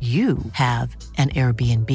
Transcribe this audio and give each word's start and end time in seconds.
you 0.00 0.38
have 0.52 0.96
an 1.18 1.30
Airbnb. 1.30 1.90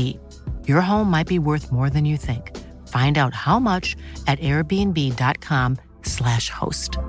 Your 0.68 0.82
home 0.82 1.10
might 1.10 1.28
be 1.28 1.40
worth 1.40 1.72
more 1.72 1.90
than 1.90 2.06
you 2.06 2.18
think. 2.18 2.52
Find 2.90 3.18
out 3.18 3.34
how 3.34 3.60
much 3.60 3.96
at 4.28 4.40
airbnb.com 4.40 5.78
slash 6.04 6.50
host. 6.50 7.00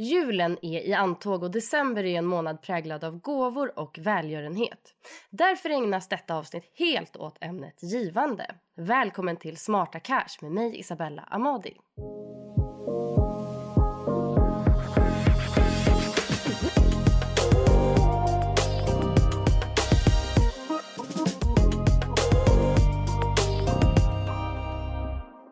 Julen 0.00 0.58
är 0.62 0.80
i 0.80 0.94
antåg 0.94 1.42
och 1.42 1.50
december 1.50 2.04
är 2.04 2.18
en 2.18 2.26
månad 2.26 2.62
präglad 2.62 3.04
av 3.04 3.20
gåvor 3.20 3.78
och 3.78 3.98
välgörenhet. 3.98 4.94
Därför 5.30 5.70
ägnas 5.70 6.08
detta 6.08 6.34
avsnitt 6.34 6.72
helt 6.74 7.16
åt 7.16 7.38
ämnet 7.40 7.82
givande. 7.82 8.54
Välkommen 8.76 9.36
till 9.36 9.56
Smarta 9.56 10.00
Cash 10.00 10.42
med 10.42 10.52
mig 10.52 10.78
Isabella 10.80 11.22
Amadi. 11.22 11.76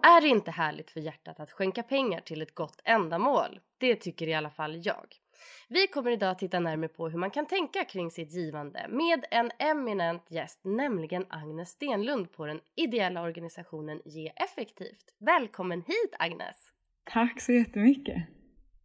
Är 0.06 0.20
det 0.20 0.28
inte 0.28 0.50
härligt 0.50 0.90
för 0.90 1.00
hjärtat 1.00 1.40
att 1.40 1.52
skänka 1.52 1.82
pengar 1.82 2.20
till 2.20 2.42
ett 2.42 2.54
gott 2.54 2.80
ändamål? 2.84 3.60
Det 3.78 3.96
tycker 3.96 4.26
i 4.28 4.34
alla 4.34 4.50
fall 4.50 4.86
jag. 4.86 5.06
Vi 5.68 5.86
kommer 5.86 6.10
idag 6.10 6.30
att 6.30 6.38
titta 6.38 6.60
närmare 6.60 6.88
på 6.88 7.08
hur 7.08 7.18
man 7.18 7.30
kan 7.30 7.46
tänka 7.46 7.84
kring 7.84 8.10
sitt 8.10 8.32
givande 8.32 8.86
med 8.88 9.24
en 9.30 9.50
eminent 9.58 10.30
gäst, 10.30 10.60
nämligen 10.64 11.26
Agnes 11.28 11.70
Stenlund 11.70 12.32
på 12.32 12.46
den 12.46 12.60
ideella 12.76 13.22
organisationen 13.22 14.02
Ge 14.04 14.32
Effektivt. 14.36 15.14
Välkommen 15.18 15.82
hit 15.82 16.14
Agnes! 16.18 16.56
Tack 17.04 17.40
så 17.40 17.52
jättemycket! 17.52 18.22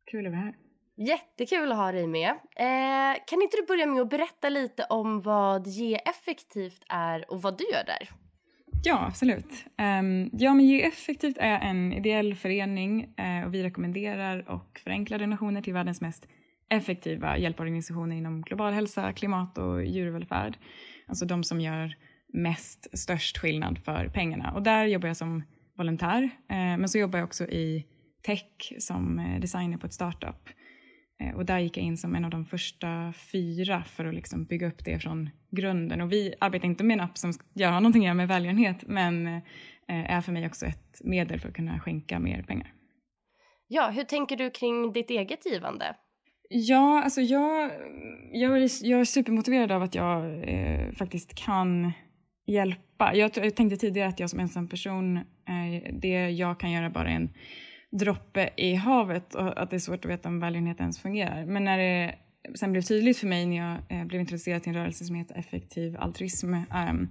Kul 0.06 0.26
att 0.26 0.31
vara 0.31 0.42
här. 0.42 0.56
Jättekul 0.96 1.72
att 1.72 1.78
ha 1.78 1.92
dig 1.92 2.08
med. 2.08 2.30
Eh, 2.56 3.24
kan 3.28 3.42
inte 3.42 3.58
du 3.58 3.66
börja 3.68 3.86
med 3.86 4.02
att 4.02 4.10
berätta 4.10 4.50
lite 4.50 4.84
om 4.90 5.22
vad 5.22 5.68
Ge 5.68 5.96
Effektivt 5.96 6.84
är 6.90 7.31
och 7.31 7.42
vad 7.42 7.58
du 7.58 7.64
gör 7.64 7.84
där? 7.86 8.21
Ja, 8.84 9.06
absolut. 9.08 9.66
Um, 9.78 10.30
ja, 10.34 10.53
men 10.53 10.66
Ge 10.66 10.84
Effektivt 10.84 11.38
är 11.40 11.59
en 11.59 11.94
ideell 11.94 12.36
förening 12.36 13.14
uh, 13.19 13.46
och 13.46 13.53
vi 13.53 13.64
rekommenderar 13.64 14.50
och 14.50 14.81
förenklar 14.84 15.19
donationer 15.19 15.62
till 15.62 15.74
världens 15.74 16.02
mest 16.02 16.28
effektiva 16.69 17.38
hjälporganisationer 17.38 18.16
inom 18.16 18.42
global 18.42 18.74
hälsa, 18.74 19.14
klimat 19.14 19.58
och 19.58 19.86
djurvälfärd. 19.86 20.58
Alltså 21.08 21.25
de 21.25 21.44
som 21.44 21.62
gör 21.62 21.96
mest, 22.34 23.00
störst 23.00 23.38
skillnad 23.38 23.80
för 23.80 24.08
pengarna. 24.08 24.52
Och 24.52 24.64
där 24.64 24.86
jobbar 24.86 25.08
jag 25.08 25.18
som 25.18 25.44
volontär, 25.78 26.24
uh, 26.24 26.30
men 26.48 26.90
så 26.90 26.98
jobbar 26.98 27.19
jag 27.19 27.25
också 27.25 27.44
i 27.44 27.86
tech 28.22 28.74
som 28.80 29.19
eh, 29.19 29.40
designer 29.40 29.78
på 29.78 29.86
ett 29.88 29.94
startup. 29.94 30.50
Eh, 31.22 31.36
och 31.36 31.46
där 31.46 31.59
gick 31.59 31.78
jag 31.78 31.84
in 31.84 31.98
som 31.98 32.16
en 32.16 32.26
av 32.26 32.32
de 32.32 32.46
första 32.46 33.14
fyra 33.32 33.84
för 33.84 34.06
att 34.06 34.14
liksom 34.14 34.46
bygga 34.46 34.68
upp 34.68 34.86
det 34.86 35.00
från 35.00 35.30
grunden. 35.52 36.02
Och 36.02 36.12
vi 36.12 36.34
arbetar 36.40 36.66
inte 36.66 36.84
med 36.84 36.94
en 36.94 37.00
app 37.00 37.18
som 37.18 37.34
gör 37.54 37.72
någonting 37.72 38.04
göra 38.04 38.14
med 38.14 38.28
välgörenhet 38.28 38.84
men 38.88 39.28
eh, 39.28 39.42
är 39.88 40.22
för 40.22 40.31
mig 40.31 40.46
också 40.46 40.66
ett 40.66 41.02
medel 41.04 41.40
för 41.40 41.50
att 41.50 41.56
kunna 41.56 41.80
skänka 41.80 42.20
mer 42.20 42.44
pengar. 42.44 42.74
Ja, 43.68 43.90
hur 43.90 44.04
tänker 44.04 44.38
du 44.38 44.50
kring 44.50 44.94
ditt 44.94 45.10
eget 45.10 45.46
givande? 45.46 45.96
Ja, 46.50 47.04
alltså 47.04 47.22
jag, 47.22 47.72
jag, 48.31 48.58
är, 48.58 48.86
jag 48.86 49.00
är 49.00 49.06
supermotiverad 49.06 49.72
av 49.72 49.84
att 49.84 49.96
jag 49.96 50.50
eh, 50.50 50.92
faktiskt 50.92 51.36
kan 51.36 51.92
hjälpa. 52.48 53.16
Jag, 53.16 53.31
jag 53.36 53.56
tänkte 53.56 53.78
tidigare 53.78 54.10
att 54.10 54.20
jag 54.20 54.30
som 54.30 54.40
ensam 54.40 54.68
person, 54.68 55.18
eh, 55.18 55.94
det 55.94 56.30
jag 56.30 56.60
kan 56.60 56.72
göra 56.72 56.90
bara 56.90 57.10
är 57.10 57.16
en 57.16 57.34
droppe 57.91 58.50
i 58.57 58.75
havet 58.75 59.35
och 59.35 59.62
att 59.62 59.69
det 59.69 59.75
är 59.75 59.79
svårt 59.79 60.06
att 60.06 60.12
veta 60.12 60.29
om 60.29 60.40
välgörenhet 60.40 60.79
ens 60.79 61.00
fungerar. 61.00 61.46
Men 61.46 61.63
när 61.63 61.78
det 61.78 62.16
sen 62.56 62.72
blev 62.72 62.81
tydligt 62.81 63.18
för 63.18 63.28
mig 63.28 63.46
när 63.46 63.57
jag 63.57 64.00
eh, 64.00 64.06
blev 64.06 64.22
introducerad 64.22 64.63
till 64.63 64.69
en 64.69 64.79
rörelse 64.79 65.06
som 65.06 65.16
heter 65.16 65.35
effektiv 65.35 65.97
altruism 66.00 66.53
ehm, 66.53 67.09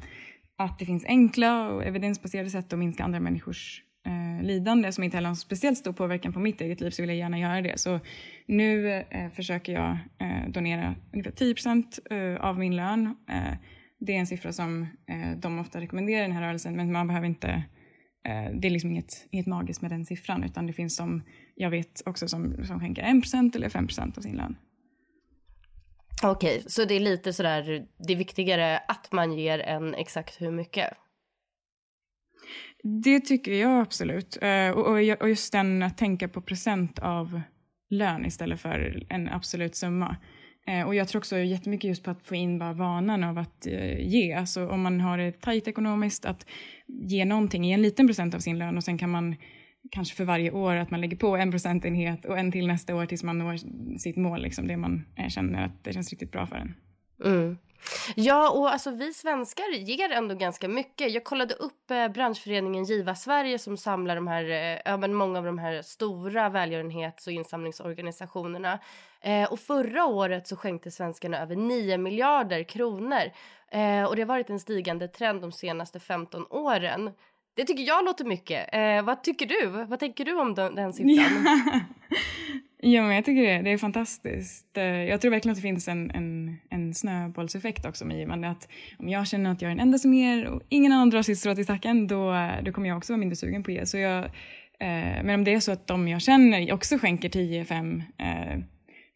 att 0.57 0.79
det 0.79 0.87
finns 0.87 1.05
enkla 1.05 1.69
och 1.69 1.85
evidensbaserade 1.85 2.51
sätt 2.51 2.73
att 2.73 2.79
minska 2.79 3.05
andra 3.05 3.21
människors 3.21 3.83
eh, 4.07 4.47
lidande 4.47 4.93
som 4.93 5.05
inte 5.05 5.17
heller 5.17 5.29
har 5.29 5.35
speciellt 5.35 5.79
stor 5.79 5.93
påverkan 5.93 6.33
på 6.33 6.41
mitt 6.41 6.61
eget 6.61 6.81
liv 6.81 6.91
så 6.91 7.03
vill 7.03 7.09
jag 7.09 7.19
gärna 7.19 7.39
göra 7.39 7.63
det. 7.63 7.81
Så 7.81 8.01
nu 8.47 8.93
eh, 8.93 9.31
försöker 9.31 9.73
jag 9.73 9.99
eh, 10.19 10.49
donera 10.49 10.95
ungefär 11.13 11.31
10 11.31 11.55
eh, 12.11 12.41
av 12.41 12.59
min 12.59 12.77
lön. 12.77 13.17
Eh, 13.31 13.55
det 13.99 14.15
är 14.15 14.19
en 14.19 14.27
siffra 14.27 14.53
som 14.53 14.83
eh, 14.83 15.39
de 15.39 15.59
ofta 15.59 15.81
rekommenderar 15.81 16.21
i 16.21 16.23
den 16.23 16.33
här 16.33 16.43
rörelsen 16.43 16.77
men 16.77 16.93
man 16.93 17.07
behöver 17.07 17.27
inte 17.27 17.49
Eh, 17.49 17.63
det 18.61 18.69
är 18.69 18.71
liksom 18.71 18.91
inget, 18.91 19.27
inget 19.31 19.47
magiskt 19.47 19.83
med 19.83 19.91
den 19.91 20.07
siffran 20.07 20.45
utan 20.45 20.67
det 20.67 20.73
finns 20.73 20.97
som 20.97 21.23
jag 21.55 21.71
vet 21.71 22.03
också 22.07 22.29
som, 22.29 22.65
som 22.67 22.81
skänker 22.81 23.03
1% 23.03 23.57
eller 23.57 23.69
5% 23.69 24.19
av 24.19 24.23
sin 24.23 24.37
lön. 24.37 24.57
Okej, 26.23 26.59
okay, 26.59 26.69
så 26.69 26.85
det 26.85 26.95
är 26.95 27.01
lite 27.01 27.33
sådär, 27.33 27.87
det 27.99 28.13
är 28.13 28.17
viktigare 28.17 28.79
att 28.79 29.13
man 29.13 29.33
ger 29.33 29.59
än 29.59 29.95
exakt 29.95 30.41
hur 30.41 30.51
mycket? 30.51 30.89
Det 32.83 33.21
tycker 33.21 33.53
jag 33.53 33.81
absolut. 33.81 34.39
Och, 34.75 34.87
och 35.21 35.29
just 35.29 35.53
den 35.53 35.83
att 35.83 35.99
tänka 35.99 36.29
på 36.29 36.41
procent 36.41 36.99
av 36.99 37.41
lön 37.91 38.27
istället 38.27 38.61
för 38.61 39.07
en 39.09 39.29
absolut 39.29 39.77
summa. 39.77 40.17
Eh, 40.71 40.87
och 40.87 40.95
jag 40.95 41.09
tror 41.09 41.21
också 41.21 41.39
jättemycket 41.39 41.89
just 41.89 42.03
på 42.03 42.11
att 42.11 42.23
få 42.23 42.35
in 42.35 42.59
bara 42.59 42.73
vanan 42.73 43.25
av 43.25 43.39
att 43.39 43.67
eh, 43.67 44.01
ge. 44.01 44.33
Alltså 44.33 44.69
om 44.69 44.83
man 44.83 45.01
har 45.01 45.19
det 45.19 45.41
tajt 45.41 45.69
ekonomiskt, 45.69 46.25
att 46.25 46.47
ge 46.87 47.25
någonting 47.25 47.67
i 47.67 47.73
en 47.73 47.83
liten 47.83 48.07
procent 48.07 48.35
av 48.35 48.39
sin 48.39 48.59
lön 48.59 48.77
och 48.77 48.85
sen 48.85 48.99
kan 48.99 49.11
man 49.11 49.37
kanske 49.91 50.17
för 50.17 50.25
varje 50.25 50.51
år 50.51 50.75
att 50.75 50.91
man 50.91 51.01
lägger 51.01 51.17
på 51.17 51.37
en 51.37 51.51
procentenhet 51.51 52.25
och 52.25 52.39
en 52.39 52.53
till 52.53 52.67
nästa 52.67 52.95
år 52.95 53.07
tills 53.07 53.23
man 53.23 53.39
når 53.39 53.57
sitt 53.99 54.17
mål, 54.17 54.43
liksom 54.43 54.67
det 54.67 54.77
man 54.77 55.05
eh, 55.17 55.29
känner 55.29 55.65
att 55.65 55.85
det 55.85 55.93
känns 55.93 56.11
riktigt 56.11 56.33
bra 56.33 56.47
för 56.47 56.57
en. 56.57 56.75
Mm. 57.25 57.59
Ja, 58.15 58.51
och 58.51 58.73
alltså 58.73 58.91
vi 58.91 59.15
svenskar 59.15 59.73
ger 59.73 60.11
ändå 60.11 60.35
ganska 60.35 60.69
mycket. 60.69 61.13
Jag 61.13 61.25
kollade 61.25 61.55
upp 61.55 61.91
eh, 61.91 62.09
branschföreningen 62.09 62.85
Giva 62.85 63.15
Sverige 63.15 63.59
som 63.59 63.77
samlar 63.77 64.15
de 64.15 64.27
här, 64.27 64.45
eh, 64.45 64.79
ja, 64.85 64.97
men 64.97 65.15
många 65.15 65.39
av 65.39 65.45
de 65.45 65.59
här 65.59 65.83
stora 65.83 66.49
välgörenhets 66.49 67.27
och 67.27 67.33
insamlingsorganisationerna. 67.33 68.79
Eh, 69.21 69.53
och 69.53 69.61
förra 69.61 70.05
året 70.05 70.49
så 70.49 70.57
skänkte 70.57 70.91
svenskarna 70.91 71.39
över 71.43 71.57
9 71.57 71.99
miljarder 71.99 72.63
kronor. 72.63 73.31
Eh, 73.69 74.05
och 74.05 74.17
det 74.17 74.23
har 74.23 74.27
varit 74.27 74.51
en 74.51 74.61
stigande 74.61 75.09
trend 75.09 75.41
de 75.41 75.53
senaste 75.53 76.01
15 76.01 76.47
åren. 76.51 77.11
Det 77.55 77.65
tycker 77.65 77.83
jag 77.83 78.05
låter 78.05 78.25
mycket. 78.25 78.69
Eh, 78.73 79.03
vad 79.03 79.23
tycker 79.23 79.47
du? 79.47 79.67
Vad 79.67 79.99
tänker 79.99 80.25
du 80.25 80.35
om 80.35 80.55
den, 80.55 80.75
den 80.75 80.93
siffran? 80.93 81.81
Ja, 82.83 83.03
men 83.03 83.15
jag 83.15 83.25
tycker 83.25 83.43
det, 83.43 83.63
det 83.63 83.71
är 83.71 83.79
fantastiskt. 83.79 84.77
Eh, 84.77 84.85
jag 84.85 85.21
tror 85.21 85.31
verkligen 85.31 85.53
att 85.53 85.59
det 85.59 85.63
finns 85.63 85.89
en, 85.89 86.11
en, 86.11 86.57
en 86.71 86.95
snöbollseffekt 86.95 87.87
också 87.87 88.05
med 88.05 88.19
givande. 88.19 88.49
Att 88.49 88.69
om 88.99 89.09
jag 89.09 89.27
känner 89.27 89.51
att 89.51 89.63
jag 89.63 89.71
är 89.71 89.75
den 89.75 89.87
enda 89.87 89.99
som 89.99 90.15
ger 90.15 90.47
och 90.47 90.63
ingen 90.69 90.93
annan 90.93 91.11
drar 91.11 91.23
sitt 91.23 91.39
strå 91.39 91.55
till 91.55 91.65
stacken, 91.65 92.07
då, 92.07 92.51
då 92.63 92.73
kommer 92.73 92.89
jag 92.89 92.99
också 92.99 93.13
vara 93.13 93.21
mindre 93.21 93.37
sugen 93.37 93.63
på 93.63 93.71
att 93.71 93.75
ge. 93.75 93.87
Så 93.87 93.99
jag, 93.99 94.25
eh, 94.25 95.23
men 95.25 95.31
om 95.31 95.45
det 95.45 95.55
är 95.55 95.61
så 95.61 95.73
att 95.73 95.87
de 95.87 96.09
jag 96.09 96.23
känner 96.23 96.73
också 96.73 96.99
skänker 96.99 97.29
10-5 97.29 98.03
eh, 98.19 98.65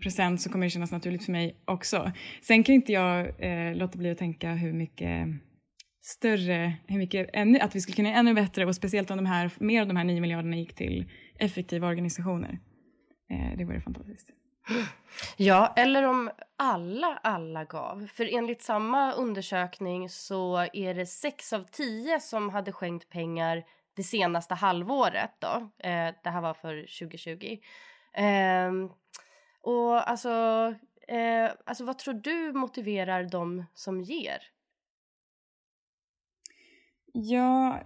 procent 0.02 0.40
så 0.40 0.50
kommer 0.50 0.66
det 0.66 0.70
kännas 0.70 0.92
naturligt 0.92 1.24
för 1.24 1.32
mig 1.32 1.56
också. 1.64 2.12
Sen 2.42 2.62
kan 2.62 2.74
inte 2.74 2.92
jag 2.92 3.20
eh, 3.20 3.74
låta 3.74 3.98
bli 3.98 4.10
att 4.10 4.18
tänka 4.18 4.52
hur 4.52 4.72
mycket 4.72 5.28
större, 6.02 6.72
hur 6.86 6.98
mycket, 6.98 7.30
ännu, 7.32 7.58
att 7.58 7.76
vi 7.76 7.80
skulle 7.80 7.96
kunna 7.96 8.08
göra 8.08 8.18
ännu 8.18 8.34
bättre 8.34 8.66
och 8.66 8.74
speciellt 8.74 9.10
om 9.10 9.16
de 9.16 9.26
här, 9.26 9.50
mer 9.58 9.80
av 9.80 9.88
de 9.88 9.96
här 9.96 10.04
9 10.04 10.20
miljarderna 10.20 10.56
gick 10.56 10.74
till 10.74 11.10
effektiva 11.38 11.88
organisationer. 11.88 12.58
Eh, 13.30 13.56
det 13.56 13.64
vore 13.64 13.80
fantastiskt. 13.80 14.30
Ja, 15.36 15.72
eller 15.76 16.02
om 16.02 16.30
alla, 16.56 17.18
alla 17.22 17.64
gav. 17.64 18.06
För 18.06 18.34
enligt 18.34 18.62
samma 18.62 19.12
undersökning 19.12 20.08
så 20.08 20.66
är 20.72 20.94
det 20.94 21.06
sex 21.06 21.52
av 21.52 21.64
tio 21.64 22.20
som 22.20 22.50
hade 22.50 22.72
skänkt 22.72 23.08
pengar 23.08 23.64
det 23.96 24.02
senaste 24.02 24.54
halvåret. 24.54 25.30
Då. 25.38 25.70
Eh, 25.78 26.14
det 26.22 26.30
här 26.30 26.40
var 26.40 26.54
för 26.54 26.98
2020. 26.98 27.58
Eh, 28.12 28.72
och 29.60 30.10
alltså, 30.10 30.74
eh, 31.08 31.50
alltså, 31.66 31.84
vad 31.84 31.98
tror 31.98 32.14
du 32.14 32.52
motiverar 32.52 33.24
de 33.24 33.64
som 33.74 34.00
ger? 34.00 34.38
Ja, 37.12 37.82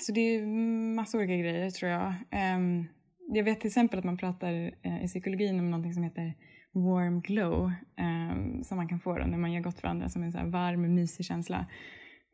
så 0.00 0.12
det 0.12 0.20
är 0.20 0.46
massa 0.94 1.18
olika 1.18 1.36
grejer 1.36 1.70
tror 1.70 1.90
jag. 1.90 2.14
Um, 2.56 2.88
jag 3.28 3.44
vet 3.44 3.60
till 3.60 3.68
exempel 3.68 3.98
att 3.98 4.04
man 4.04 4.16
pratar 4.16 4.72
eh, 4.82 5.04
i 5.04 5.06
psykologin 5.06 5.58
om 5.58 5.70
någonting 5.70 5.94
som 5.94 6.02
heter 6.02 6.34
warm 6.72 7.20
glow 7.20 7.72
ehm, 7.96 8.64
som 8.64 8.76
man 8.76 8.88
kan 8.88 9.00
få 9.00 9.18
då 9.18 9.24
när 9.24 9.38
man 9.38 9.52
gör 9.52 9.60
gott 9.60 9.80
för 9.80 9.88
andra 9.88 10.08
som 10.08 10.22
en 10.22 10.32
så 10.32 10.38
varm, 10.44 10.94
mysig 10.94 11.26
känsla. 11.26 11.66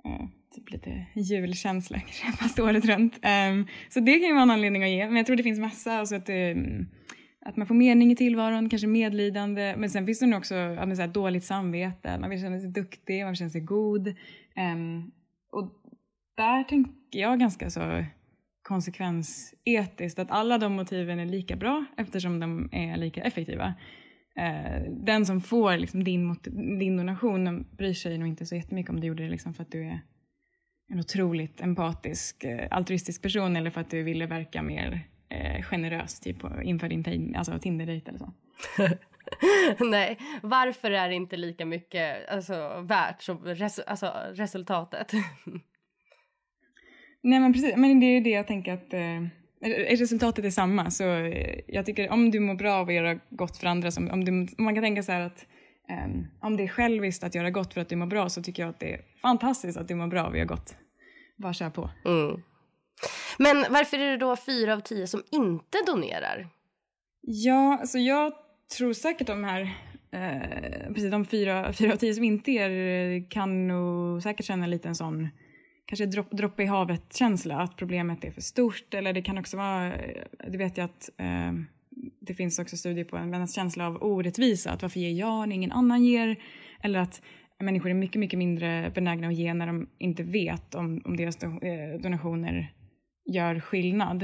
Eh, 0.05 0.27
typ 0.55 0.71
lite 0.71 1.07
julkänsla 1.15 1.99
kanske 2.23 2.33
fast 2.33 2.59
året 2.59 2.85
runt. 2.85 3.19
Ehm, 3.23 3.67
så 3.89 4.01
det 4.01 4.13
kan 4.13 4.29
ju 4.29 4.33
vara 4.33 4.43
en 4.43 4.51
anledning 4.51 4.83
att 4.83 4.91
ge. 4.91 5.07
Men 5.07 5.17
jag 5.17 5.27
tror 5.27 5.37
det 5.37 5.43
finns 5.43 5.61
massa. 5.61 5.99
Alltså 5.99 6.17
att, 6.17 6.29
ehm, 6.29 6.87
att 7.47 7.57
man 7.57 7.67
får 7.67 7.75
mening 7.75 8.13
i 8.13 8.17
tillvaron, 8.17 8.69
kanske 8.69 8.87
medlidande. 8.87 9.75
Men 9.79 9.91
sen 9.91 10.07
finns 10.07 10.19
det 10.19 10.27
nog 10.27 10.39
också 10.39 10.55
ja, 10.55 10.95
så 10.97 11.01
här, 11.01 11.09
dåligt 11.09 11.45
samvete. 11.45 12.19
Man 12.19 12.31
vill 12.31 12.41
känna 12.41 12.61
sig 12.61 12.71
duktig, 12.71 13.23
man 13.23 13.29
vill 13.29 13.39
känna 13.39 13.51
sig 13.51 13.61
god. 13.61 14.09
Och 15.53 15.69
där 16.37 16.65
tänker 16.65 16.93
jag 17.11 17.41
ganska 17.41 17.71
så 17.71 18.05
konsekvensetiskt 18.71 20.19
att 20.19 20.31
alla 20.31 20.59
de 20.59 20.73
motiven 20.73 21.19
är 21.19 21.27
lika 21.27 21.57
bra 21.57 21.85
eftersom 21.97 22.41
de 22.41 22.69
är 22.73 22.97
lika 22.97 23.23
effektiva. 23.23 23.75
Eh, 24.37 24.83
den 24.91 25.27
som 25.27 25.41
får 25.41 25.77
liksom 25.77 26.05
din, 26.05 26.37
din 26.79 26.97
donation 26.97 27.67
bryr 27.77 27.95
sig 27.95 28.19
nog 28.19 28.29
inte 28.29 28.47
så 28.47 28.57
jättemycket 28.57 28.91
om 28.91 29.01
du 29.01 29.07
gjorde 29.07 29.23
det 29.23 29.31
liksom 29.31 29.55
för 29.55 29.63
att 29.63 29.73
du 29.73 29.85
är 29.87 30.01
en 30.93 30.99
otroligt 30.99 31.61
empatisk, 31.61 32.45
eh, 32.45 32.69
altruistisk 32.71 33.23
person 33.23 33.57
eller 33.57 33.71
för 33.71 33.81
att 33.81 33.91
du 33.91 34.03
ville 34.03 34.27
verka 34.27 34.63
mer 34.63 35.09
eh, 35.29 35.63
generös 35.63 36.21
typ, 36.21 36.37
inför 36.63 36.89
din 36.89 37.37
alltså, 37.37 37.59
Tinder-dejt 37.59 38.09
eller 38.09 38.19
så. 38.19 38.33
Nej, 39.85 40.19
varför 40.43 40.91
är 40.91 41.09
det 41.09 41.15
inte 41.15 41.37
lika 41.37 41.67
mycket 41.67 42.29
alltså, 42.29 42.81
värt 42.81 43.23
som 43.23 43.45
res 43.45 43.79
alltså, 43.79 44.13
resultatet? 44.33 45.13
Nej 47.23 47.41
men 47.41 47.53
precis, 47.53 47.77
men 47.77 48.01
det 48.01 48.07
är 48.07 48.21
det 48.21 48.31
jag 48.31 48.47
tänker 48.47 48.73
att 48.73 48.93
eh, 48.93 49.69
resultatet 49.99 50.45
är 50.45 50.51
samma. 50.51 50.91
Så 50.91 51.05
eh, 51.05 51.61
jag 51.67 51.87
tycker 51.87 52.11
om 52.11 52.31
du 52.31 52.41
mår 52.41 52.55
bra 52.55 52.75
av 52.75 52.89
att 52.89 52.95
göra 52.95 53.19
gott 53.31 53.57
för 53.57 53.67
andra, 53.67 53.91
som, 53.91 54.11
om, 54.11 54.25
du, 54.25 54.33
om 54.33 54.65
man 54.65 54.75
kan 54.75 54.85
tänka 54.85 55.03
så 55.03 55.13
här 55.13 55.21
att 55.21 55.47
um, 56.07 56.27
om 56.41 56.57
det 56.57 56.63
är 56.63 56.69
själviskt 56.69 57.25
att 57.25 57.35
göra 57.35 57.51
gott 57.51 57.75
för 57.75 57.81
att 57.81 57.89
du 57.89 57.97
mår 57.97 58.07
bra 58.07 58.29
så 58.29 58.43
tycker 58.43 58.63
jag 58.63 58.71
att 58.71 58.81
det 58.81 58.95
är 58.95 59.01
fantastiskt 59.23 59.79
att 59.79 59.89
du 59.89 59.95
mår 59.95 60.07
bra 60.07 60.21
av 60.21 60.31
att 60.31 60.37
göra 60.37 60.47
gott. 60.47 60.75
Bara 61.37 61.53
kör 61.53 61.71
på. 61.71 61.91
Mm. 62.05 62.43
Men 63.39 63.57
varför 63.71 63.99
är 63.99 64.11
det 64.11 64.17
då 64.17 64.37
fyra 64.37 64.75
av 64.75 64.81
tio 64.81 65.07
som 65.07 65.23
inte 65.31 65.79
donerar? 65.87 66.49
Ja, 67.21 67.79
alltså 67.81 67.99
jag 67.99 68.33
tror 68.77 68.93
säkert 68.93 69.27
de 69.27 69.45
här 69.45 69.61
eh, 70.13 70.93
precis 70.95 71.11
de 71.11 71.25
fyra, 71.25 71.73
fyra 71.73 71.93
av 71.93 71.97
tio 71.97 72.15
som 72.15 72.25
inte 72.25 72.51
är 72.51 73.31
kan 73.31 73.69
nog 73.69 74.23
säkert 74.23 74.47
känna 74.47 74.67
lite 74.67 74.89
en 74.89 74.95
sån 74.95 75.29
kanske 75.91 76.07
dropp, 76.07 76.31
dropp 76.31 76.61
i 76.61 76.65
havet-känsla, 76.65 77.61
att 77.61 77.77
problemet 77.77 78.25
är 78.25 78.31
för 78.31 78.41
stort. 78.41 78.95
Eller 78.95 79.13
det 79.13 79.23
kan 79.23 79.39
också 79.39 79.57
vara, 79.57 79.95
eh, 79.95 80.25
det 80.49 80.59
vet 80.59 80.77
jag 80.77 80.85
att 80.85 81.11
eh, 81.17 81.53
det 82.21 82.35
finns 82.35 82.59
också 82.59 82.77
studier 82.77 83.05
på 83.05 83.17
en, 83.17 83.47
känsla 83.47 83.87
av 83.87 84.03
orättvisa, 84.03 84.71
att 84.71 84.83
varför 84.83 85.01
ger 85.01 85.11
jag 85.11 85.49
när 85.49 85.57
ingen 85.57 85.73
annan 85.73 86.05
ger? 86.05 86.37
Eller 86.83 86.99
att 86.99 87.23
människor 87.59 87.91
är 87.91 87.95
mycket, 87.95 88.21
mycket 88.21 88.39
mindre 88.39 88.93
benägna 88.95 89.29
att 89.29 89.35
ge 89.35 89.55
när 89.55 89.67
de 89.67 89.89
inte 89.99 90.23
vet 90.23 90.75
om, 90.75 91.03
om 91.05 91.17
deras 91.17 91.43
eh, 91.43 92.01
donationer 92.03 92.75
gör 93.33 93.61
skillnad. 93.61 94.23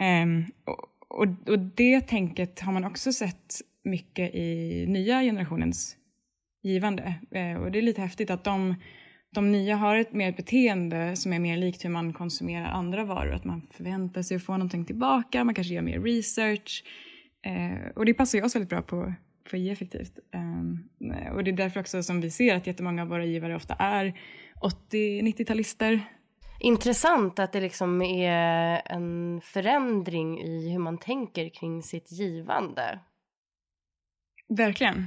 Eh, 0.00 0.26
och, 0.64 0.88
och, 1.08 1.48
och, 1.48 1.58
det 1.58 2.00
tänket 2.00 2.60
har 2.60 2.72
man 2.72 2.84
också 2.84 3.12
sett 3.12 3.60
mycket 3.84 4.34
i 4.34 4.86
nya 4.88 5.20
generationens 5.20 5.96
givande. 6.62 7.14
Eh, 7.30 7.62
och 7.62 7.72
det 7.72 7.78
är 7.78 7.82
lite 7.82 8.00
häftigt 8.00 8.30
att 8.30 8.44
de 8.44 8.74
de 9.34 9.52
nya 9.52 9.76
har 9.76 9.96
ett 9.96 10.12
mer 10.12 10.32
beteende 10.32 11.16
som 11.16 11.32
är 11.32 11.38
mer 11.38 11.56
likt 11.56 11.84
hur 11.84 11.90
man 11.90 12.12
konsumerar 12.12 12.66
andra 12.66 13.04
varor. 13.04 13.32
Att 13.34 13.44
man 13.44 13.66
förväntar 13.70 14.22
sig 14.22 14.36
att 14.36 14.42
få 14.42 14.52
någonting 14.52 14.84
tillbaka, 14.84 15.44
man 15.44 15.54
kanske 15.54 15.74
gör 15.74 15.82
mer 15.82 16.00
research. 16.00 16.84
Eh, 17.42 17.88
och 17.96 18.04
det 18.04 18.14
passar 18.14 18.38
ju 18.38 18.44
oss 18.44 18.54
väldigt 18.54 18.68
bra 18.68 18.82
på, 18.82 19.14
på 19.50 19.56
effektivt. 19.56 20.18
Eh, 20.34 21.32
och 21.32 21.44
det 21.44 21.50
är 21.50 21.56
därför 21.56 21.80
också 21.80 22.02
som 22.02 22.20
vi 22.20 22.30
ser 22.30 22.56
att 22.56 22.66
jättemånga 22.66 23.02
av 23.02 23.08
våra 23.08 23.24
givare 23.24 23.56
ofta 23.56 23.74
är 23.74 24.20
80-90-talister. 24.90 26.00
Intressant 26.60 27.38
att 27.38 27.52
det 27.52 27.60
liksom 27.60 28.02
är 28.02 28.82
en 28.84 29.40
förändring 29.44 30.40
i 30.40 30.70
hur 30.70 30.78
man 30.78 30.98
tänker 30.98 31.48
kring 31.48 31.82
sitt 31.82 32.12
givande. 32.12 32.98
Verkligen. 34.48 35.06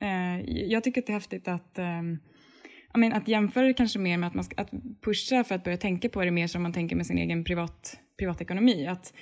Eh, 0.00 0.40
jag 0.46 0.84
tycker 0.84 1.00
att 1.00 1.06
det 1.06 1.12
är 1.12 1.14
häftigt 1.14 1.48
att 1.48 1.78
i 2.96 2.98
mean, 2.98 3.12
att 3.12 3.28
jämföra 3.28 3.66
det 3.66 3.74
kanske 3.74 3.98
mer 3.98 4.16
med 4.16 4.26
att, 4.26 4.34
man 4.34 4.44
ska, 4.44 4.62
att 4.62 4.70
pusha 5.04 5.44
för 5.44 5.54
att 5.54 5.64
börja 5.64 5.76
tänka 5.76 6.08
på 6.08 6.24
det 6.24 6.30
mer 6.30 6.46
som 6.46 6.62
man 6.62 6.72
tänker 6.72 6.96
med 6.96 7.06
sin 7.06 7.18
egen 7.18 7.44
privat, 7.44 7.98
privatekonomi. 8.18 8.86
Att, 8.86 9.14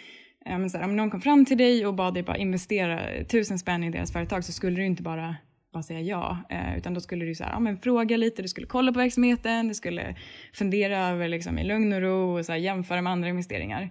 eh, 0.47 0.59
ja, 0.59 0.69
så 0.69 0.79
här, 0.79 0.85
om 0.85 0.97
någon 0.97 1.11
kom 1.11 1.21
fram 1.21 1.45
till 1.45 1.59
dig 1.59 1.87
och 1.87 1.95
bad 1.95 2.15
dig 2.15 2.23
bara 2.23 2.37
investera 2.37 3.25
tusen 3.25 3.59
spänn 3.59 3.85
i 3.85 3.91
deras 3.91 4.13
företag 4.13 4.45
så 4.45 4.53
skulle 4.53 4.77
du 4.77 4.87
inte 4.87 5.03
bara, 5.03 5.37
bara 5.73 5.83
säga 5.83 6.01
ja. 6.01 6.39
Eh, 6.51 6.79
utan 6.79 6.95
då 6.95 7.01
skulle 7.01 7.25
du 7.25 7.35
så 7.35 7.45
här, 7.45 7.53
ja, 7.53 7.61
men 7.61 7.79
fråga 7.79 8.17
lite, 8.17 8.43
du 8.43 8.49
skulle 8.49 8.67
kolla 8.67 8.93
på 8.93 8.99
verksamheten, 8.99 9.69
du 9.69 9.75
skulle 9.75 10.17
fundera 10.53 11.09
över 11.09 11.29
liksom, 11.29 11.59
i 11.59 11.65
lugn 11.65 11.93
och 11.93 12.01
ro 12.01 12.39
och 12.39 12.47
så 12.47 12.53
här, 12.53 12.59
jämföra 12.59 13.03
med 13.03 13.13
andra 13.13 13.29
investeringar. 13.29 13.91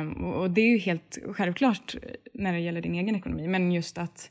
Um, 0.00 0.24
och, 0.24 0.40
och 0.40 0.50
det 0.50 0.60
är 0.60 0.68
ju 0.68 0.78
helt 0.78 1.18
självklart 1.32 1.96
när 2.34 2.52
det 2.52 2.60
gäller 2.60 2.80
din 2.80 2.94
egen 2.94 3.16
ekonomi. 3.16 3.48
Men 3.48 3.72
just 3.72 3.98
att 3.98 4.30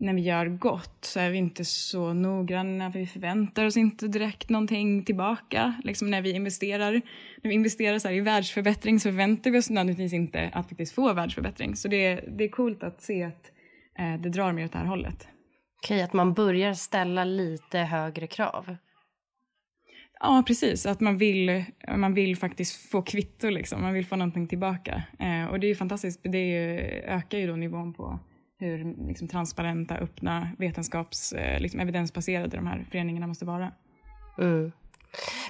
när 0.00 0.14
vi 0.14 0.20
gör 0.20 0.46
gott 0.46 1.04
så 1.04 1.20
är 1.20 1.30
vi 1.30 1.38
inte 1.38 1.64
så 1.64 2.12
noggranna 2.12 2.92
för 2.92 2.98
vi 2.98 3.06
förväntar 3.06 3.64
oss 3.64 3.76
inte 3.76 4.08
direkt 4.08 4.48
någonting 4.48 5.04
tillbaka. 5.04 5.74
Liksom 5.84 6.10
när 6.10 6.22
vi 6.22 6.30
investerar, 6.30 6.92
när 7.42 7.48
vi 7.48 7.54
investerar 7.54 7.98
så 7.98 8.10
i 8.10 8.20
världsförbättring 8.20 9.00
så 9.00 9.08
förväntar 9.08 9.50
vi 9.50 9.58
oss 9.58 9.70
nödvändigtvis 9.70 10.12
inte 10.12 10.50
att 10.52 10.68
faktiskt 10.68 10.94
få 10.94 11.12
världsförbättring. 11.12 11.76
Så 11.76 11.88
det, 11.88 12.14
det 12.14 12.44
är 12.44 12.48
coolt 12.48 12.82
att 12.82 13.02
se 13.02 13.22
att 13.22 13.52
eh, 13.98 14.20
det 14.20 14.28
drar 14.28 14.52
mer 14.52 14.64
åt 14.64 14.72
det 14.72 14.78
här 14.78 14.86
hållet. 14.86 15.28
Okej, 15.82 16.02
att 16.02 16.12
man 16.12 16.34
börjar 16.34 16.74
ställa 16.74 17.24
lite 17.24 17.78
högre 17.78 18.26
krav. 18.26 18.76
Ja, 20.20 20.42
precis. 20.46 20.86
Att 20.86 21.00
man 21.00 21.18
vill, 21.18 21.64
man 21.96 22.14
vill 22.14 22.36
faktiskt 22.36 22.90
få 22.90 23.02
kvitto, 23.02 23.50
liksom. 23.50 23.82
man 23.82 23.92
vill 23.92 24.06
få 24.06 24.16
någonting 24.16 24.48
tillbaka. 24.48 25.02
Eh, 25.18 25.44
och 25.50 25.60
det 25.60 25.66
är 25.66 25.68
ju 25.68 25.74
fantastiskt, 25.74 26.20
det 26.22 26.46
ju, 26.46 26.78
ökar 27.00 27.38
ju 27.38 27.46
då 27.46 27.56
nivån 27.56 27.94
på 27.94 28.20
hur 28.58 29.06
liksom, 29.08 29.28
transparenta, 29.28 29.96
öppna, 29.96 30.48
vetenskaps, 30.58 31.32
eh, 31.32 31.60
liksom, 31.60 31.80
evidensbaserade 31.80 32.56
de 32.56 32.66
här 32.66 32.86
föreningarna 32.90 33.26
måste 33.26 33.44
vara. 33.44 33.72
Mm. 34.38 34.72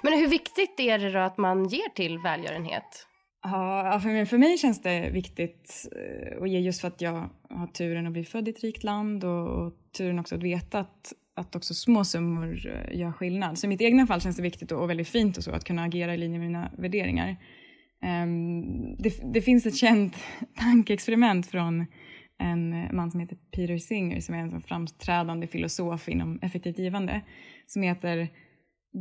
Men 0.03 0.13
hur 0.13 0.29
viktigt 0.29 0.81
är 0.81 0.99
det 0.99 1.11
då 1.11 1.19
att 1.19 1.39
man 1.39 1.69
ger 1.69 1.89
till 1.95 2.19
välgörenhet? 2.19 3.07
Ja, 3.43 4.01
för 4.03 4.09
mig, 4.09 4.27
för 4.27 4.39
mig 4.39 4.59
känns 4.59 4.83
det 4.83 5.11
viktigt 5.11 5.89
eh, 5.97 6.43
att 6.43 6.51
ge 6.51 6.59
just 6.59 6.81
för 6.81 6.89
att 6.89 7.01
jag 7.01 7.31
har 7.51 7.67
turen 7.67 8.07
att 8.07 8.13
bli 8.13 8.25
född 8.25 8.49
i 8.49 8.51
ett 8.51 8.63
rikt 8.63 8.85
land 8.85 9.25
och, 9.25 9.49
och 9.49 9.73
turen 9.97 10.19
också 10.19 10.35
att 10.35 10.43
veta 10.43 10.79
att, 10.79 11.13
att 11.37 11.57
också 11.57 11.75
små 11.75 12.05
summor 12.05 12.67
eh, 12.67 12.99
gör 12.99 13.13
skillnad. 13.13 13.59
Så 13.59 13.67
i 13.67 13.69
mitt 13.69 13.81
egna 13.81 14.07
fall 14.07 14.21
känns 14.21 14.37
det 14.37 14.43
viktigt 14.43 14.73
och 14.73 14.91
väldigt 14.91 15.09
fint 15.09 15.37
och 15.37 15.45
så 15.45 15.51
att 15.51 15.65
kunna 15.65 15.83
agera 15.85 16.15
i 16.15 16.17
linje 16.17 16.39
med 16.39 16.47
mina 16.47 16.71
värderingar. 16.79 17.37
Um, 18.03 18.97
det, 18.97 19.33
det, 19.35 19.43
finns 19.43 19.67
ett 19.67 19.77
känt 19.77 20.17
tankeexperiment 20.61 21.47
från 21.47 21.87
en 22.39 22.89
man 22.97 23.11
som 23.11 23.21
heter 23.21 23.37
Peter 23.51 23.79
Singer 23.79 24.21
som 24.21 24.35
är 24.35 24.39
en 24.39 24.61
framträdande 24.61 25.47
filosof 25.47 26.09
inom 26.09 26.39
effektivt 26.43 26.79
givande 26.79 27.21
som 27.67 27.83
heter 27.83 28.29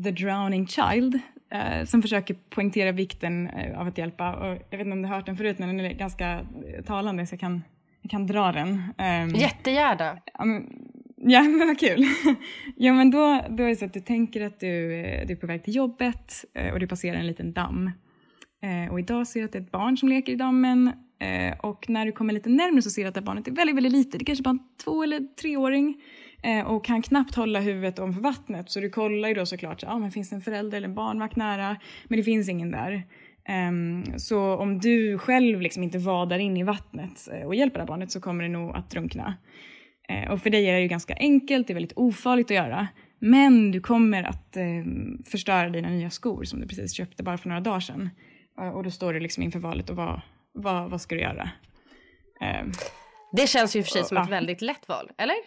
The 0.03 0.11
Drowning 0.11 0.67
Child 0.67 1.19
eh, 1.51 1.85
som 1.85 2.01
försöker 2.01 2.35
poängtera 2.49 2.91
vikten 2.91 3.47
eh, 3.47 3.79
av 3.79 3.87
att 3.87 3.97
hjälpa. 3.97 4.35
Och 4.35 4.57
jag 4.69 4.77
vet 4.77 4.87
inte 4.87 4.91
om 4.91 5.01
du 5.01 5.07
har 5.07 5.15
hört 5.15 5.25
den 5.25 5.37
förut 5.37 5.59
men 5.59 5.77
den 5.77 5.85
är 5.85 5.93
ganska 5.93 6.45
talande 6.85 7.27
så 7.27 7.33
jag 7.33 7.39
kan, 7.39 7.63
kan 8.09 8.27
dra 8.27 8.51
den. 8.51 8.83
Um, 8.97 9.35
Jättegärna. 9.35 10.17
Ja, 11.17 11.41
men 11.43 11.67
vad 11.67 11.79
kul. 11.79 12.05
ja, 12.75 12.93
men 12.93 13.11
då, 13.11 13.41
då 13.49 13.63
är 13.63 13.67
det 13.67 13.75
så 13.75 13.85
att 13.85 13.93
du 13.93 13.99
tänker 13.99 14.41
att 14.41 14.59
du, 14.59 14.89
du 15.27 15.33
är 15.33 15.35
på 15.35 15.47
väg 15.47 15.63
till 15.63 15.75
jobbet 15.75 16.45
eh, 16.53 16.73
och 16.73 16.79
du 16.79 16.87
passerar 16.87 17.17
en 17.17 17.27
liten 17.27 17.53
damm. 17.53 17.91
Eh, 18.63 18.91
och 18.91 18.99
idag 18.99 19.27
ser 19.27 19.39
du 19.39 19.45
att 19.45 19.51
det 19.51 19.57
är 19.57 19.61
ett 19.61 19.71
barn 19.71 19.97
som 19.97 20.09
leker 20.09 20.31
i 20.31 20.35
dammen 20.35 20.87
eh, 21.19 21.59
och 21.59 21.89
när 21.89 22.05
du 22.05 22.11
kommer 22.11 22.33
lite 22.33 22.49
närmare 22.49 22.81
så 22.81 22.89
ser 22.89 23.01
du 23.01 23.07
att 23.07 23.15
det 23.15 23.21
barnet 23.21 23.47
är 23.47 23.51
väldigt, 23.51 23.75
väldigt 23.75 23.91
litet. 23.91 24.11
Det 24.11 24.23
är 24.23 24.25
kanske 24.25 24.43
bara 24.43 24.49
en 24.49 24.59
två 24.83 25.03
eller 25.03 25.19
treåring 25.19 26.01
eh, 26.43 26.67
och 26.67 26.85
kan 26.85 27.01
knappt 27.01 27.35
hålla 27.35 27.59
huvudet 27.59 27.99
om 27.99 28.11
vattnet. 28.11 28.71
Så 28.71 28.79
du 28.79 28.89
kollar 28.89 29.29
ju 29.29 29.35
då 29.35 29.45
såklart, 29.45 29.83
ah, 29.87 29.99
men 29.99 30.11
finns 30.11 30.29
det 30.29 30.35
en 30.35 30.41
förälder 30.41 30.77
eller 30.77 30.87
en 30.87 30.95
barnvakt 30.95 31.35
nära? 31.35 31.77
Men 32.07 32.17
det 32.17 32.23
finns 32.23 32.49
ingen 32.49 32.71
där. 32.71 33.03
Um, 33.69 34.19
så 34.19 34.55
om 34.55 34.79
du 34.79 35.17
själv 35.17 35.61
liksom 35.61 35.83
inte 35.83 35.97
vadar 35.97 36.39
in 36.39 36.57
i 36.57 36.63
vattnet 36.63 37.29
eh, 37.33 37.47
och 37.47 37.55
hjälper 37.55 37.75
det 37.75 37.81
här 37.81 37.87
barnet 37.87 38.11
så 38.11 38.21
kommer 38.21 38.43
det 38.43 38.49
nog 38.49 38.75
att 38.75 38.89
drunkna. 38.89 39.35
Uh, 40.11 40.31
och 40.31 40.41
för 40.41 40.49
dig 40.49 40.69
är 40.69 40.73
det 40.73 40.81
ju 40.81 40.87
ganska 40.87 41.15
enkelt, 41.15 41.67
det 41.67 41.73
är 41.73 41.75
väldigt 41.75 41.97
ofarligt 41.97 42.51
att 42.51 42.55
göra. 42.55 42.87
Men 43.19 43.71
du 43.71 43.81
kommer 43.81 44.23
att 44.23 44.57
um, 44.57 45.23
förstöra 45.25 45.69
dina 45.69 45.89
nya 45.89 46.09
skor 46.09 46.43
som 46.43 46.59
du 46.59 46.67
precis 46.67 46.93
köpte 46.93 47.23
bara 47.23 47.37
för 47.37 47.49
några 47.49 47.61
dagar 47.61 47.79
sedan. 47.79 48.09
Uh, 48.61 48.69
och 48.69 48.83
då 48.83 48.91
står 48.91 49.13
du 49.13 49.19
liksom 49.19 49.43
inför 49.43 49.59
valet 49.59 49.89
och 49.89 49.95
vad, 49.95 50.21
vad, 50.53 50.89
vad 50.89 51.01
ska 51.01 51.15
du 51.15 51.21
göra? 51.21 51.49
Um, 52.61 52.71
det 53.31 53.47
känns 53.47 53.75
ju 53.75 53.83
för 53.83 53.91
sig 53.91 54.03
som 54.03 54.17
uh, 54.17 54.23
ett 54.23 54.29
väldigt 54.29 54.61
lätt 54.61 54.87
val, 54.87 55.11
eller? 55.17 55.35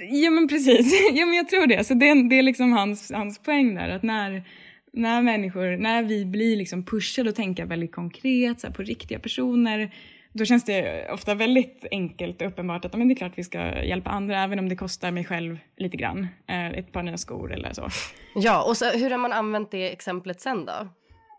Ja 0.00 0.30
men 0.30 0.48
precis, 0.48 1.10
ja 1.12 1.26
men 1.26 1.34
jag 1.34 1.48
tror 1.48 1.66
det. 1.66 1.84
Så 1.84 1.94
det, 1.94 2.28
det 2.28 2.38
är 2.38 2.42
liksom 2.42 2.72
hans, 2.72 3.12
hans 3.12 3.38
poäng 3.38 3.74
där 3.74 3.88
att 3.88 4.02
när 4.02 4.44
när 4.92 5.22
människor, 5.22 5.76
när 5.76 6.02
vi 6.02 6.24
blir 6.24 6.56
liksom 6.56 6.84
pushade 6.84 7.30
att 7.30 7.36
tänka 7.36 7.64
väldigt 7.64 7.92
konkret 7.92 8.60
så 8.60 8.66
här, 8.66 8.74
på 8.74 8.82
riktiga 8.82 9.18
personer, 9.18 9.94
då 10.32 10.44
känns 10.44 10.64
det 10.64 11.10
ofta 11.12 11.34
väldigt 11.34 11.86
enkelt 11.90 12.42
och 12.42 12.48
uppenbart 12.48 12.84
att 12.84 12.96
men 12.96 13.08
det 13.08 13.14
är 13.14 13.16
klart 13.16 13.32
vi 13.34 13.44
ska 13.44 13.84
hjälpa 13.84 14.10
andra 14.10 14.42
även 14.42 14.58
om 14.58 14.68
det 14.68 14.76
kostar 14.76 15.10
mig 15.10 15.24
själv 15.24 15.58
lite 15.76 15.96
grann. 15.96 16.26
Eh, 16.48 16.68
ett 16.68 16.92
par 16.92 17.02
nya 17.02 17.16
skor 17.16 17.52
eller 17.52 17.72
så. 17.72 17.88
Ja, 18.34 18.62
och 18.62 18.76
så, 18.76 18.90
hur 18.90 19.10
har 19.10 19.18
man 19.18 19.32
använt 19.32 19.70
det 19.70 19.92
exemplet 19.92 20.40
sen 20.40 20.64
då? 20.64 20.88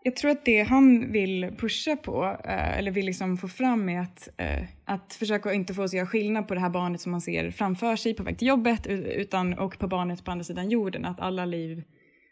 Jag 0.02 0.16
tror 0.16 0.30
att 0.30 0.44
det 0.44 0.62
han 0.62 1.12
vill 1.12 1.50
pusha 1.58 1.96
på, 1.96 2.24
eh, 2.44 2.78
eller 2.78 2.90
vill 2.90 3.06
liksom 3.06 3.36
få 3.36 3.48
fram 3.48 3.88
är 3.88 4.00
att, 4.00 4.28
eh, 4.36 4.64
att 4.84 5.14
försöka 5.14 5.52
inte 5.52 5.74
få 5.74 5.82
oss 5.82 5.90
att 5.90 5.96
göra 5.96 6.06
skillnad 6.06 6.48
på 6.48 6.54
det 6.54 6.60
här 6.60 6.70
barnet 6.70 7.00
som 7.00 7.12
man 7.12 7.20
ser 7.20 7.50
framför 7.50 7.96
sig 7.96 8.14
på 8.14 8.22
väg 8.22 8.38
till 8.38 8.48
jobbet 8.48 8.86
utan, 8.86 9.58
och 9.58 9.78
på 9.78 9.88
barnet 9.88 10.24
på 10.24 10.30
andra 10.30 10.44
sidan 10.44 10.70
jorden. 10.70 11.04
Att 11.04 11.20
alla 11.20 11.44
liv 11.44 11.82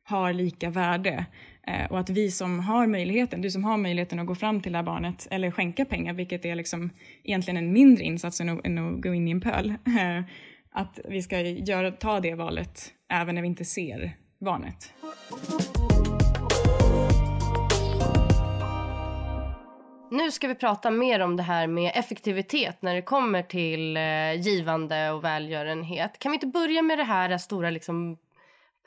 har 0.05 0.33
lika 0.33 0.71
värde. 0.71 1.27
Eh, 1.67 1.93
och 1.93 1.99
att 1.99 2.11
vi 2.11 2.31
som 2.31 2.61
har 2.61 2.87
möjligheten, 2.87 3.43
du 3.43 3.51
som 3.51 3.65
har 3.65 3.77
möjligheten 3.77 4.19
att 4.19 4.27
gå 4.27 4.35
fram 4.35 4.61
till 4.61 4.73
det 4.73 4.79
här 4.79 4.85
barnet 4.85 5.29
eller 5.31 5.51
skänka 5.51 5.85
pengar, 5.85 6.13
vilket 6.13 6.45
är 6.45 6.55
liksom 6.55 6.91
egentligen 7.25 7.57
en 7.57 7.73
mindre 7.73 8.05
insats 8.05 8.41
än 8.41 8.49
att, 8.49 8.67
än 8.67 8.79
att 8.79 9.03
gå 9.03 9.15
in 9.15 9.29
i 9.29 9.31
en 9.31 9.41
pöl. 9.41 9.75
Att 10.73 10.99
vi 11.09 11.23
ska 11.23 11.41
göra, 11.41 11.91
ta 11.91 12.21
det 12.21 12.35
valet 12.35 12.93
även 13.13 13.35
när 13.35 13.43
vi 13.43 13.49
inte 13.49 13.65
ser 13.65 14.17
barnet. 14.41 14.93
Nu 20.11 20.31
ska 20.31 20.49
vi 20.49 20.55
prata 20.55 20.91
mer 20.91 21.21
om 21.21 21.37
det 21.37 21.43
här 21.43 21.67
med 21.67 21.93
effektivitet 21.95 22.83
när 22.83 22.95
det 22.95 23.03
kommer 23.03 23.43
till 23.43 23.97
eh, 23.97 24.41
givande 24.41 25.11
och 25.11 25.25
välgörenhet. 25.25 26.19
Kan 26.19 26.33
vi 26.33 26.37
inte 26.37 26.47
börja 26.47 26.83
med 26.83 26.99
det 26.99 27.05
här 27.05 27.39
stora 27.39 27.71
liksom 27.71 28.19